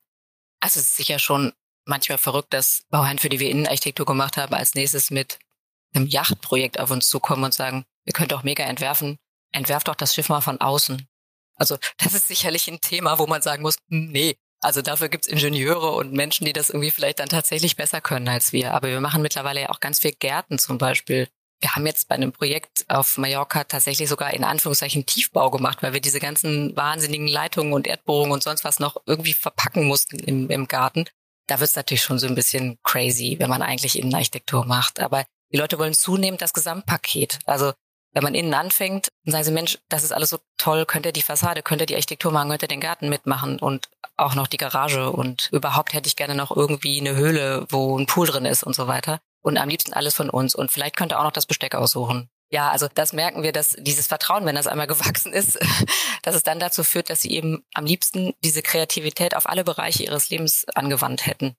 Also 0.61 0.79
es 0.79 0.87
ist 0.87 0.97
sicher 0.97 1.19
schon 1.19 1.53
manchmal 1.85 2.19
verrückt, 2.19 2.53
dass 2.53 2.85
Bauherren, 2.91 3.19
für 3.19 3.29
die 3.29 3.41
wir 3.41 3.51
Innenarchitektur 3.51 4.07
gemacht 4.07 4.37
haben, 4.37 4.55
als 4.55 4.75
nächstes 4.75 5.11
mit 5.11 5.39
einem 5.95 6.07
Yachtprojekt 6.07 6.81
auf 6.81 6.91
uns 6.91 7.09
zukommen 7.09 7.45
und 7.45 7.55
sagen, 7.55 7.85
ihr 8.05 8.13
könnt 8.13 8.33
auch 8.33 8.43
mega 8.43 8.65
entwerfen, 8.65 9.19
entwerft 9.53 9.89
doch 9.89 9.95
das 9.95 10.15
Schiff 10.15 10.29
mal 10.29 10.41
von 10.41 10.61
außen. 10.61 11.07
Also 11.57 11.79
das 11.99 12.15
ist 12.15 12.29
sicherlich 12.29 12.69
ein 12.69 12.81
Thema, 12.81 13.19
wo 13.19 13.27
man 13.27 13.43
sagen 13.43 13.63
muss, 13.63 13.77
hm, 13.89 14.11
nee, 14.11 14.37
also 14.61 14.81
dafür 14.83 15.09
gibt's 15.09 15.27
Ingenieure 15.27 15.93
und 15.93 16.13
Menschen, 16.13 16.47
die 16.47 16.53
das 16.53 16.71
irgendwie 16.71 16.91
vielleicht 16.91 17.21
dann 17.21 17.29
tatsächlich 17.29 17.77
besser 17.77 18.01
können 18.01 18.29
als 18.29 18.53
wir. 18.53 18.73
Aber 18.73 18.89
wir 18.89 19.01
machen 19.01 19.23
mittlerweile 19.23 19.61
ja 19.61 19.69
auch 19.71 19.81
ganz 19.81 20.01
viel 20.01 20.13
Gärten 20.13 20.59
zum 20.59 20.79
Beispiel 20.79 21.29
Wir 21.61 21.75
haben 21.75 21.87
jetzt 21.87 22.09
bei 22.09 22.15
einem 22.15 22.33
Projekt 22.33 22.85
auf 22.89 23.17
Mallorca 23.17 23.65
tatsächlich 23.65 24.09
sogar 24.09 24.35
in 24.35 24.45
Anführungszeichen 24.45 25.07
Tiefbau 25.07 25.51
gemacht, 25.51 25.83
weil 25.83 25.93
wir 25.93 26.01
diese 26.01 26.19
ganzen 26.21 26.75
wahnsinnigen 26.77 27.29
Leitungen 27.29 27.73
und 27.73 27.87
Erdbohrungen 27.87 28.33
und 28.33 28.43
sonst 28.43 28.65
was 28.65 28.81
noch 28.81 28.97
irgendwie 29.07 29.35
verpacken 29.35 29.85
mussten 29.85 30.19
im, 30.19 30.51
im 30.51 30.67
Garten. 30.67 31.05
Da 31.47 31.61
wird 31.61 31.71
es 31.71 31.77
natürlich 31.77 32.03
schon 32.03 32.19
so 32.19 32.27
ein 32.27 32.35
bisschen 32.35 32.79
crazy, 32.83 33.37
wenn 33.39 33.51
man 33.51 33.63
eigentlich 33.63 33.99
Innenarchitektur 33.99 34.65
macht. 34.65 35.01
Aber 35.01 35.25
die 35.53 35.59
Leute 35.59 35.79
wollen 35.79 35.95
zunehmend 35.95 36.43
das 36.43 36.53
Gesamtpaket. 36.53 37.39
Also 37.45 37.73
wenn 38.13 38.23
man 38.23 38.35
innen 38.35 38.55
anfängt, 38.55 39.09
dann 39.25 39.33
sagen 39.33 39.45
sie, 39.45 39.53
Mensch, 39.53 39.79
das 39.89 40.05
ist 40.05 40.13
alles 40.13 40.31
so 40.31 40.39
toll, 40.57 40.87
könnt 40.87 41.05
ihr 41.05 41.13
die 41.13 41.23
Fassade, 41.23 41.63
könnt 41.63 41.81
ihr 41.81 41.87
die 41.87 41.97
Architektur 41.97 42.31
machen, 42.31 42.49
könnt 42.49 42.63
ihr 42.63 42.69
den 42.69 42.81
Garten 42.81 43.09
mitmachen 43.09 43.59
und 43.59 43.89
auch 44.17 44.37
noch 44.37 44.47
die 44.47 44.57
Garage 44.57 45.11
und 45.11 45.49
überhaupt 45.53 45.93
hätte 45.93 46.07
ich 46.07 46.15
gerne 46.15 46.37
noch 46.37 46.57
irgendwie 46.57 47.01
eine 47.01 47.17
Höhle, 47.17 47.67
wo 47.71 47.99
ein 47.99 48.07
Pool 48.07 48.29
drin 48.29 48.45
ist 48.45 48.63
und 48.63 48.77
so 48.77 48.87
weiter. 48.87 49.21
Und 49.43 49.59
am 49.59 49.69
liebsten 49.69 49.93
alles 49.93 50.15
von 50.15 50.31
uns. 50.31 50.55
Und 50.55 50.71
vielleicht 50.71 50.97
könnt 50.97 51.13
ihr 51.13 51.19
auch 51.19 51.25
noch 51.25 51.33
das 51.33 51.45
Besteck 51.45 51.75
aussuchen. 51.75 52.31
Ja, 52.51 52.71
also 52.71 52.87
das 52.95 53.13
merken 53.13 53.43
wir, 53.43 53.53
dass 53.53 53.77
dieses 53.81 54.07
Vertrauen, 54.07 54.47
wenn 54.47 54.55
das 54.55 54.67
einmal 54.67 54.87
gewachsen 54.89 55.33
ist, 55.33 55.59
dass 56.23 56.35
es 56.35 56.43
dann 56.43 56.59
dazu 56.59 56.85
führt, 56.85 57.11
dass 57.11 57.23
sie 57.23 57.33
eben 57.33 57.65
am 57.75 57.85
liebsten 57.87 58.35
diese 58.45 58.63
Kreativität 58.63 59.37
auf 59.37 59.49
alle 59.49 59.65
Bereiche 59.65 60.05
ihres 60.05 60.31
Lebens 60.31 60.65
angewandt 60.75 61.27
hätten. 61.27 61.57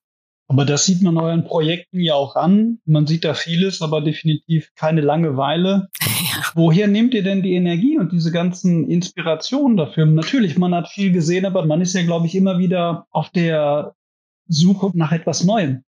Aber 0.48 0.64
das 0.64 0.86
sieht 0.86 1.02
man 1.02 1.18
euren 1.18 1.44
Projekten 1.44 2.00
ja 2.00 2.14
auch 2.14 2.36
an. 2.36 2.80
Man 2.86 3.08
sieht 3.08 3.26
da 3.26 3.34
vieles, 3.34 3.82
aber 3.82 4.02
definitiv 4.02 4.72
keine 4.76 5.02
Langeweile. 5.02 5.90
Ja. 6.36 6.42
Woher 6.54 6.88
nehmt 6.88 7.14
ihr 7.14 7.24
denn 7.24 7.44
die 7.44 7.54
Energie 7.54 7.98
und 7.98 8.12
diese 8.12 8.32
ganzen 8.32 8.90
Inspirationen 8.90 9.78
dafür? 9.78 10.06
Natürlich, 10.06 10.58
man 10.58 10.74
hat 10.74 10.90
viel 10.90 11.12
gesehen, 11.12 11.46
aber 11.46 11.66
man 11.66 11.82
ist 11.82 11.94
ja, 11.94 12.04
glaube 12.04 12.26
ich, 12.26 12.36
immer 12.36 12.58
wieder 12.58 13.06
auf 13.12 13.30
der 13.30 13.96
Suche 14.48 14.92
nach 14.96 15.12
etwas 15.12 15.44
Neuem. 15.44 15.84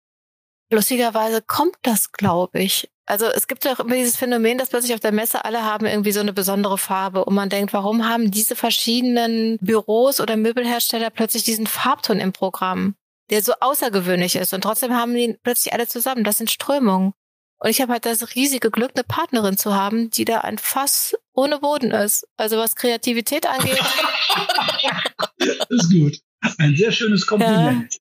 Lustigerweise 0.71 1.41
kommt 1.41 1.75
das, 1.81 2.11
glaube 2.11 2.59
ich. 2.59 2.89
Also 3.05 3.25
es 3.27 3.47
gibt 3.47 3.63
ja 3.63 3.73
auch 3.73 3.79
immer 3.79 3.95
dieses 3.95 4.17
Phänomen, 4.17 4.57
dass 4.57 4.69
plötzlich 4.69 4.93
auf 4.93 4.99
der 4.99 5.13
Messe 5.13 5.45
alle 5.45 5.63
haben 5.63 5.85
irgendwie 5.85 6.11
so 6.11 6.19
eine 6.19 6.33
besondere 6.33 6.77
Farbe 6.77 7.23
und 7.23 7.33
man 7.33 7.49
denkt, 7.49 7.71
warum 7.71 8.07
haben 8.07 8.31
diese 8.31 8.55
verschiedenen 8.55 9.57
Büros 9.61 10.19
oder 10.19 10.35
Möbelhersteller 10.35 11.09
plötzlich 11.09 11.43
diesen 11.43 11.67
Farbton 11.67 12.19
im 12.19 12.33
Programm? 12.33 12.95
der 13.29 13.43
so 13.43 13.53
außergewöhnlich 13.59 14.35
ist. 14.35 14.53
Und 14.53 14.61
trotzdem 14.61 14.93
haben 14.93 15.13
die 15.13 15.37
plötzlich 15.41 15.73
alle 15.73 15.87
zusammen. 15.87 16.23
Das 16.23 16.37
sind 16.37 16.49
Strömungen. 16.49 17.13
Und 17.59 17.69
ich 17.69 17.81
habe 17.81 17.93
halt 17.93 18.05
das 18.05 18.35
riesige 18.35 18.69
Glück, 18.69 18.91
eine 18.95 19.03
Partnerin 19.03 19.57
zu 19.57 19.73
haben, 19.73 20.11
die 20.11 20.25
da 20.25 20.41
ein 20.41 20.59
Fass 20.59 21.15
ohne 21.33 21.59
Boden 21.59 21.91
ist. 21.91 22.27
Also 22.37 22.57
was 22.57 22.75
Kreativität 22.75 23.47
angeht. 23.47 23.79
das 25.39 25.67
ist 25.69 25.91
gut. 25.91 26.19
Ein 26.59 26.75
sehr 26.75 26.91
schönes 26.91 27.25
Kompliment. 27.25 27.93
Ja. 27.93 27.99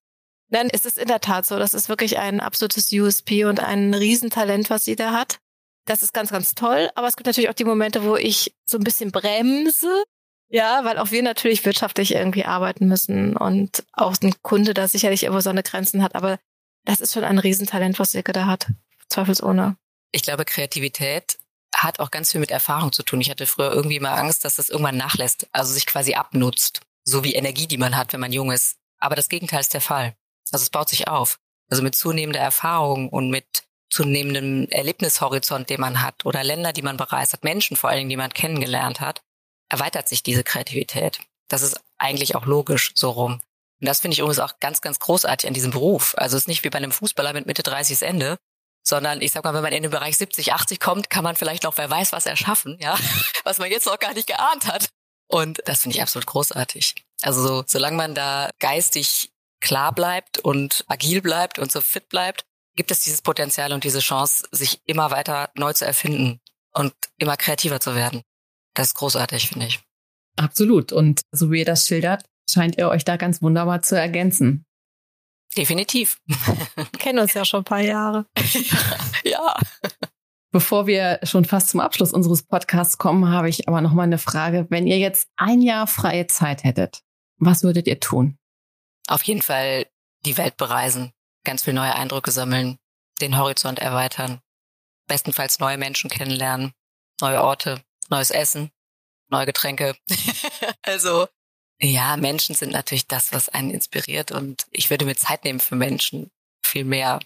Nein, 0.49 0.69
es 0.73 0.85
ist 0.85 0.99
in 0.99 1.09
der 1.09 1.21
Tat 1.21 1.47
so. 1.47 1.59
Das 1.59 1.75
ist 1.75 1.89
wirklich 1.89 2.19
ein 2.19 2.41
absolutes 2.41 2.93
USP 2.93 3.45
und 3.45 3.61
ein 3.61 3.95
Riesentalent, 3.95 4.71
was 4.71 4.85
sie 4.85 4.97
da 4.97 5.13
hat. 5.13 5.39
Das 5.87 6.03
ist 6.03 6.13
ganz, 6.13 6.31
ganz 6.31 6.55
toll. 6.55 6.91
Aber 6.95 7.09
es 7.09 7.17
gibt 7.17 7.27
natürlich 7.27 7.51
auch 7.51 7.55
die 7.55 7.65
Momente, 7.65 8.05
wo 8.05 8.17
ich 8.17 8.55
so 8.65 8.79
ein 8.79 8.85
bisschen 8.85 9.13
bremse 9.13 10.05
ja, 10.49 10.85
weil 10.85 10.99
auch 10.99 11.11
wir 11.11 11.23
natürlich 11.23 11.65
wirtschaftlich 11.65 12.15
irgendwie 12.15 12.45
arbeiten 12.45 12.87
müssen 12.87 13.37
und 13.37 13.85
auch 13.93 14.15
ein 14.23 14.35
Kunde 14.43 14.75
da 14.75 14.87
sicherlich 14.87 15.25
irgendwo 15.25 15.41
seine 15.41 15.63
Grenzen 15.63 16.03
hat. 16.03 16.15
Aber 16.15 16.39
das 16.85 17.01
ist 17.01 17.15
schon 17.15 17.25
ein 17.25 17.39
Riesentalent, 17.39 17.99
was 17.99 18.13
Silke 18.13 18.33
da 18.33 18.47
hat. 18.47 18.69
Zweifelsohne. 19.09 19.77
Ich 20.13 20.23
glaube, 20.23 20.45
Kreativität 20.45 21.39
hat 21.75 21.99
auch 21.99 22.11
ganz 22.11 22.31
viel 22.31 22.41
mit 22.41 22.51
Erfahrung 22.51 22.93
zu 22.93 23.03
tun. 23.03 23.21
Ich 23.21 23.29
hatte 23.29 23.47
früher 23.47 23.73
irgendwie 23.73 24.01
mal 24.01 24.15
Angst, 24.15 24.45
dass 24.45 24.57
das 24.57 24.69
irgendwann 24.69 24.97
nachlässt, 24.97 25.49
also 25.53 25.73
sich 25.73 25.85
quasi 25.85 26.15
abnutzt. 26.15 26.81
So 27.05 27.25
wie 27.25 27.35
Energie, 27.35 27.67
die 27.67 27.77
man 27.77 27.97
hat, 27.97 28.13
wenn 28.13 28.21
man 28.21 28.33
jung 28.33 28.53
ist. 28.53 28.77
Aber 28.99 29.17
das 29.17 29.29
Gegenteil 29.29 29.61
ist 29.61 29.75
der 29.75 29.81
Fall. 29.81 30.15
Also 30.53 30.63
es 30.63 30.71
baut 30.71 30.89
sich 30.89 31.09
auf. 31.09 31.39
Also 31.71 31.83
mit 31.83 31.97
zunehmender 31.97 32.41
Erfahrung 32.41 33.09
und 33.09 33.31
mit 33.31 33.65
zunehmendem 33.91 34.69
Erlebnishorizont, 34.71 35.71
den 35.71 35.81
man 35.81 36.03
hat 36.03 36.25
oder 36.25 36.45
Länder, 36.45 36.73
die 36.73 36.83
man 36.83 36.97
bereist 36.97 37.33
hat, 37.33 37.45
Menschen 37.45 37.77
vor 37.77 37.91
allen 37.91 37.99
Dingen, 37.99 38.11
die 38.11 38.17
man 38.17 38.33
kennengelernt 38.33 39.01
hat, 39.01 39.23
erweitert 39.69 40.09
sich 40.09 40.23
diese 40.23 40.45
Kreativität. 40.45 41.21
Das 41.49 41.63
ist 41.63 41.81
eigentlich 41.99 42.35
auch 42.35 42.47
logisch 42.47 42.93
so 42.95 43.11
rum. 43.11 43.41
Und 43.81 43.87
das 43.89 44.01
finde 44.01 44.15
ich 44.15 44.21
übrigens 44.21 44.39
auch 44.39 44.59
ganz, 44.61 44.81
ganz 44.81 44.99
großartig 44.99 45.47
an 45.47 45.55
diesem 45.55 45.71
Beruf. 45.71 46.15
Also 46.17 46.37
es 46.37 46.45
ist 46.45 46.49
nicht 46.49 46.65
wie 46.65 46.71
bei 46.71 46.79
einem 46.79 46.93
Fußballer 46.93 47.33
mit 47.33 47.47
Mitte 47.47 47.63
30 47.63 48.03
Ende, 48.03 48.39
sondern 48.83 49.21
ich 49.21 49.33
sag 49.33 49.45
mal, 49.45 49.55
wenn 49.55 49.63
man 49.63 49.73
in 49.73 49.83
den 49.83 49.91
Bereich 49.91 50.17
70, 50.17 50.53
80 50.53 50.81
kommt, 50.81 51.11
kann 51.11 51.25
man 51.25 51.37
vielleicht 51.37 51.65
noch, 51.65 51.77
wer 51.77 51.91
weiß, 51.91 52.13
was 52.13 52.27
erschaffen, 52.27 52.79
ja, 52.81 52.97
was 53.45 53.59
man 53.59 53.71
jetzt 53.71 53.87
noch 53.87 53.99
gar 53.99 54.15
nicht 54.15 54.29
geahnt 54.29 54.67
hat. 54.67 54.89
Und 55.29 55.61
das 55.67 55.83
finde 55.83 55.97
ich 55.97 56.03
absolut 56.03 56.27
großartig. 56.27 56.95
Also 57.23 57.43
so, 57.47 57.65
solange 57.67 57.97
man 57.97 58.15
da 58.15 58.51
geistig 58.61 59.31
klar 59.67 59.93
bleibt 59.93 60.39
und 60.39 60.85
agil 60.87 61.21
bleibt 61.21 61.59
und 61.59 61.73
so 61.73 61.81
fit 61.81 62.09
bleibt, 62.09 62.47
gibt 62.77 62.93
es 62.93 63.01
dieses 63.01 63.21
Potenzial 63.21 63.73
und 63.73 63.83
diese 63.83 63.99
Chance, 63.99 64.47
sich 64.53 64.81
immer 64.87 65.11
weiter 65.11 65.51
neu 65.57 65.73
zu 65.73 65.85
erfinden 65.85 66.41
und 66.73 66.95
immer 67.19 67.37
kreativer 67.37 67.81
zu 67.81 67.97
werden. 67.97 68.23
Das 68.75 68.89
ist 68.89 68.95
großartig, 68.95 69.49
finde 69.49 69.67
ich. 69.67 69.81
Absolut. 70.37 70.93
Und 70.93 71.23
so 71.33 71.51
wie 71.51 71.61
ihr 71.61 71.65
das 71.65 71.89
schildert, 71.89 72.23
scheint 72.49 72.79
ihr 72.79 72.89
euch 72.89 73.05
da 73.05 73.17
ganz 73.17 73.43
wunderbar 73.43 73.83
zu 73.83 73.99
ergänzen. 73.99 74.65
Definitiv. 75.57 76.21
Kennen 76.99 77.19
uns 77.19 77.35
ja 77.35 77.45
schon 77.45 77.63
ein 77.63 77.65
paar 77.65 77.81
Jahre. 77.81 78.27
ja. 79.25 79.59
Bevor 80.53 80.87
wir 80.87 81.19
schon 81.25 81.45
fast 81.45 81.71
zum 81.71 81.81
Abschluss 81.81 82.13
unseres 82.13 82.45
Podcasts 82.45 82.99
kommen, 82.99 83.31
habe 83.31 83.49
ich 83.49 83.67
aber 83.67 83.81
noch 83.81 83.95
mal 83.95 84.05
eine 84.05 84.19
Frage. 84.19 84.67
Wenn 84.71 84.87
ihr 84.87 84.99
jetzt 84.99 85.29
ein 85.37 85.61
Jahr 85.61 85.89
freie 85.89 86.29
Zeit 86.29 86.63
hättet, 86.63 87.01
was 87.39 87.65
würdet 87.65 87.89
ihr 87.89 87.99
tun? 87.99 88.39
Auf 89.07 89.23
jeden 89.23 89.43
Fall 89.43 89.87
die 90.25 90.37
Welt 90.37 90.57
bereisen, 90.57 91.13
ganz 91.45 91.63
viele 91.63 91.77
neue 91.77 91.95
Eindrücke 91.95 92.31
sammeln, 92.31 92.79
den 93.21 93.39
Horizont 93.39 93.79
erweitern, 93.79 94.41
bestenfalls 95.07 95.59
neue 95.59 95.79
Menschen 95.79 96.11
kennenlernen, 96.11 96.73
neue 97.21 97.43
Orte, 97.43 97.83
neues 98.11 98.31
Essen, 98.31 98.71
neue 99.29 99.47
Getränke. 99.47 99.97
also 100.83 101.29
ja, 101.81 102.17
Menschen 102.17 102.55
sind 102.55 102.73
natürlich 102.73 103.07
das, 103.07 103.33
was 103.33 103.49
einen 103.49 103.71
inspiriert 103.71 104.33
und 104.33 104.67
ich 104.71 104.91
würde 104.91 105.05
mir 105.05 105.15
Zeit 105.15 105.45
nehmen 105.45 105.61
für 105.61 105.77
Menschen 105.77 106.31
viel 106.65 106.85
mehr, 106.85 107.21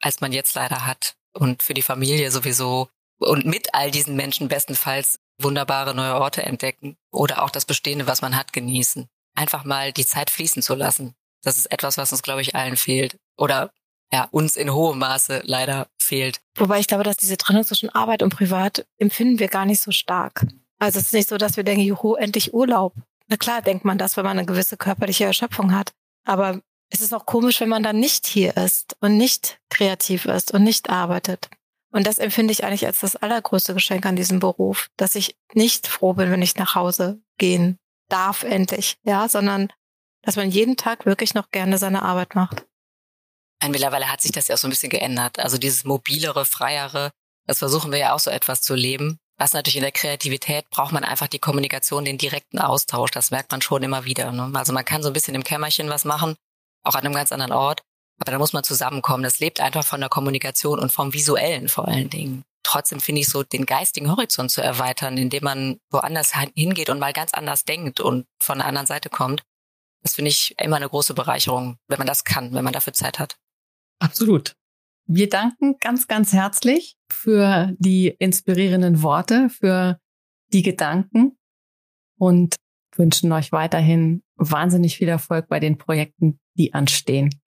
als 0.00 0.20
man 0.20 0.32
jetzt 0.32 0.54
leider 0.54 0.86
hat 0.86 1.16
und 1.32 1.62
für 1.62 1.74
die 1.74 1.82
Familie 1.82 2.30
sowieso 2.30 2.88
und 3.18 3.46
mit 3.46 3.74
all 3.74 3.90
diesen 3.90 4.14
Menschen 4.14 4.48
bestenfalls 4.48 5.18
wunderbare 5.38 5.94
neue 5.94 6.14
Orte 6.14 6.42
entdecken 6.42 6.96
oder 7.10 7.42
auch 7.42 7.50
das 7.50 7.64
Bestehende, 7.64 8.06
was 8.06 8.22
man 8.22 8.36
hat, 8.36 8.52
genießen. 8.52 9.08
Einfach 9.34 9.64
mal 9.64 9.92
die 9.92 10.06
Zeit 10.06 10.30
fließen 10.30 10.62
zu 10.62 10.74
lassen. 10.74 11.14
Das 11.42 11.56
ist 11.56 11.66
etwas, 11.66 11.98
was 11.98 12.12
uns, 12.12 12.22
glaube 12.22 12.40
ich, 12.42 12.54
allen 12.54 12.76
fehlt. 12.76 13.18
Oder 13.36 13.70
ja, 14.12 14.28
uns 14.30 14.56
in 14.56 14.72
hohem 14.72 14.98
Maße 14.98 15.42
leider 15.44 15.88
fehlt. 15.98 16.40
Wobei 16.56 16.78
ich 16.78 16.86
glaube, 16.86 17.04
dass 17.04 17.16
diese 17.16 17.36
Trennung 17.36 17.64
zwischen 17.64 17.90
Arbeit 17.90 18.22
und 18.22 18.34
Privat 18.34 18.86
empfinden 18.98 19.38
wir 19.38 19.48
gar 19.48 19.64
nicht 19.64 19.80
so 19.80 19.90
stark. 19.90 20.46
Also 20.78 20.98
es 20.98 21.06
ist 21.06 21.14
nicht 21.14 21.28
so, 21.28 21.38
dass 21.38 21.56
wir 21.56 21.64
denken, 21.64 21.82
juhu, 21.82 22.14
endlich 22.14 22.54
Urlaub. 22.54 22.94
Na 23.28 23.36
klar 23.36 23.62
denkt 23.62 23.84
man 23.84 23.98
das, 23.98 24.16
wenn 24.16 24.24
man 24.24 24.38
eine 24.38 24.46
gewisse 24.46 24.76
körperliche 24.76 25.24
Erschöpfung 25.24 25.74
hat. 25.74 25.92
Aber 26.24 26.60
es 26.90 27.00
ist 27.00 27.12
auch 27.12 27.26
komisch, 27.26 27.60
wenn 27.60 27.68
man 27.68 27.82
dann 27.82 27.98
nicht 27.98 28.26
hier 28.26 28.56
ist 28.56 28.96
und 29.00 29.16
nicht 29.16 29.58
kreativ 29.70 30.26
ist 30.26 30.52
und 30.52 30.62
nicht 30.62 30.90
arbeitet. 30.90 31.48
Und 31.90 32.06
das 32.06 32.18
empfinde 32.18 32.52
ich 32.52 32.64
eigentlich 32.64 32.86
als 32.86 33.00
das 33.00 33.16
allergrößte 33.16 33.74
Geschenk 33.74 34.06
an 34.06 34.16
diesem 34.16 34.38
Beruf, 34.38 34.88
dass 34.96 35.14
ich 35.14 35.36
nicht 35.54 35.86
froh 35.86 36.12
bin, 36.12 36.30
wenn 36.30 36.42
ich 36.42 36.56
nach 36.56 36.74
Hause 36.74 37.20
gehen 37.38 37.78
darf 38.08 38.44
endlich, 38.44 38.98
ja, 39.02 39.28
sondern 39.28 39.72
dass 40.26 40.36
man 40.36 40.50
jeden 40.50 40.76
Tag 40.76 41.06
wirklich 41.06 41.34
noch 41.34 41.50
gerne 41.52 41.78
seine 41.78 42.02
Arbeit 42.02 42.34
macht. 42.34 42.66
Und 43.62 43.70
mittlerweile 43.70 44.10
hat 44.10 44.20
sich 44.20 44.32
das 44.32 44.48
ja 44.48 44.56
auch 44.56 44.58
so 44.58 44.66
ein 44.66 44.70
bisschen 44.70 44.90
geändert. 44.90 45.38
Also 45.38 45.56
dieses 45.56 45.84
mobilere, 45.84 46.44
freiere, 46.44 47.12
das 47.46 47.60
versuchen 47.60 47.92
wir 47.92 47.98
ja 48.00 48.12
auch 48.12 48.18
so 48.18 48.30
etwas 48.30 48.60
zu 48.60 48.74
leben. 48.74 49.18
Was 49.38 49.52
natürlich 49.52 49.76
in 49.76 49.82
der 49.82 49.92
Kreativität 49.92 50.68
braucht 50.68 50.92
man 50.92 51.04
einfach 51.04 51.28
die 51.28 51.38
Kommunikation, 51.38 52.04
den 52.04 52.18
direkten 52.18 52.58
Austausch. 52.58 53.12
Das 53.12 53.30
merkt 53.30 53.52
man 53.52 53.62
schon 53.62 53.84
immer 53.84 54.04
wieder. 54.04 54.32
Ne? 54.32 54.50
Also 54.54 54.72
man 54.72 54.84
kann 54.84 55.02
so 55.02 55.10
ein 55.10 55.12
bisschen 55.12 55.36
im 55.36 55.44
Kämmerchen 55.44 55.88
was 55.88 56.04
machen, 56.04 56.34
auch 56.82 56.96
an 56.96 57.04
einem 57.04 57.14
ganz 57.14 57.30
anderen 57.30 57.52
Ort. 57.52 57.82
Aber 58.18 58.32
da 58.32 58.38
muss 58.38 58.52
man 58.52 58.64
zusammenkommen. 58.64 59.22
Das 59.22 59.38
lebt 59.38 59.60
einfach 59.60 59.84
von 59.84 60.00
der 60.00 60.08
Kommunikation 60.08 60.80
und 60.80 60.90
vom 60.90 61.12
Visuellen 61.12 61.68
vor 61.68 61.86
allen 61.86 62.10
Dingen. 62.10 62.42
Trotzdem 62.64 62.98
finde 62.98 63.20
ich 63.20 63.28
so, 63.28 63.44
den 63.44 63.64
geistigen 63.64 64.10
Horizont 64.10 64.50
zu 64.50 64.60
erweitern, 64.60 65.18
indem 65.18 65.44
man 65.44 65.78
woanders 65.90 66.32
hingeht 66.56 66.90
und 66.90 66.98
mal 66.98 67.12
ganz 67.12 67.32
anders 67.32 67.64
denkt 67.64 68.00
und 68.00 68.26
von 68.40 68.58
der 68.58 68.66
anderen 68.66 68.88
Seite 68.88 69.08
kommt. 69.08 69.44
Das 70.06 70.14
finde 70.14 70.30
ich 70.30 70.54
immer 70.62 70.76
eine 70.76 70.88
große 70.88 71.14
Bereicherung, 71.14 71.78
wenn 71.88 71.98
man 71.98 72.06
das 72.06 72.22
kann, 72.22 72.54
wenn 72.54 72.62
man 72.62 72.72
dafür 72.72 72.92
Zeit 72.92 73.18
hat. 73.18 73.36
Absolut. 73.98 74.54
Wir 75.08 75.28
danken 75.28 75.78
ganz, 75.80 76.06
ganz 76.06 76.32
herzlich 76.32 76.96
für 77.10 77.74
die 77.80 78.14
inspirierenden 78.16 79.02
Worte, 79.02 79.48
für 79.50 79.98
die 80.52 80.62
Gedanken 80.62 81.36
und 82.20 82.54
wünschen 82.94 83.32
euch 83.32 83.50
weiterhin 83.50 84.22
wahnsinnig 84.36 84.96
viel 84.96 85.08
Erfolg 85.08 85.48
bei 85.48 85.58
den 85.58 85.76
Projekten, 85.76 86.38
die 86.54 86.72
anstehen. 86.72 87.42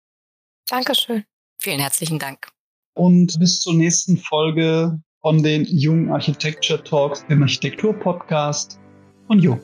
Dankeschön. 0.69 1.23
Vielen 1.61 1.79
herzlichen 1.79 2.19
Dank. 2.19 2.49
Und 2.95 3.39
bis 3.39 3.61
zur 3.61 3.75
nächsten 3.75 4.17
Folge 4.17 5.01
von 5.21 5.45
den 5.45 5.65
Jung 5.65 6.11
Architecture 6.11 6.83
Talks, 6.83 7.25
dem 7.29 7.41
Architektur-Podcast 7.41 8.81
von 9.29 9.39
Jung. 9.39 9.61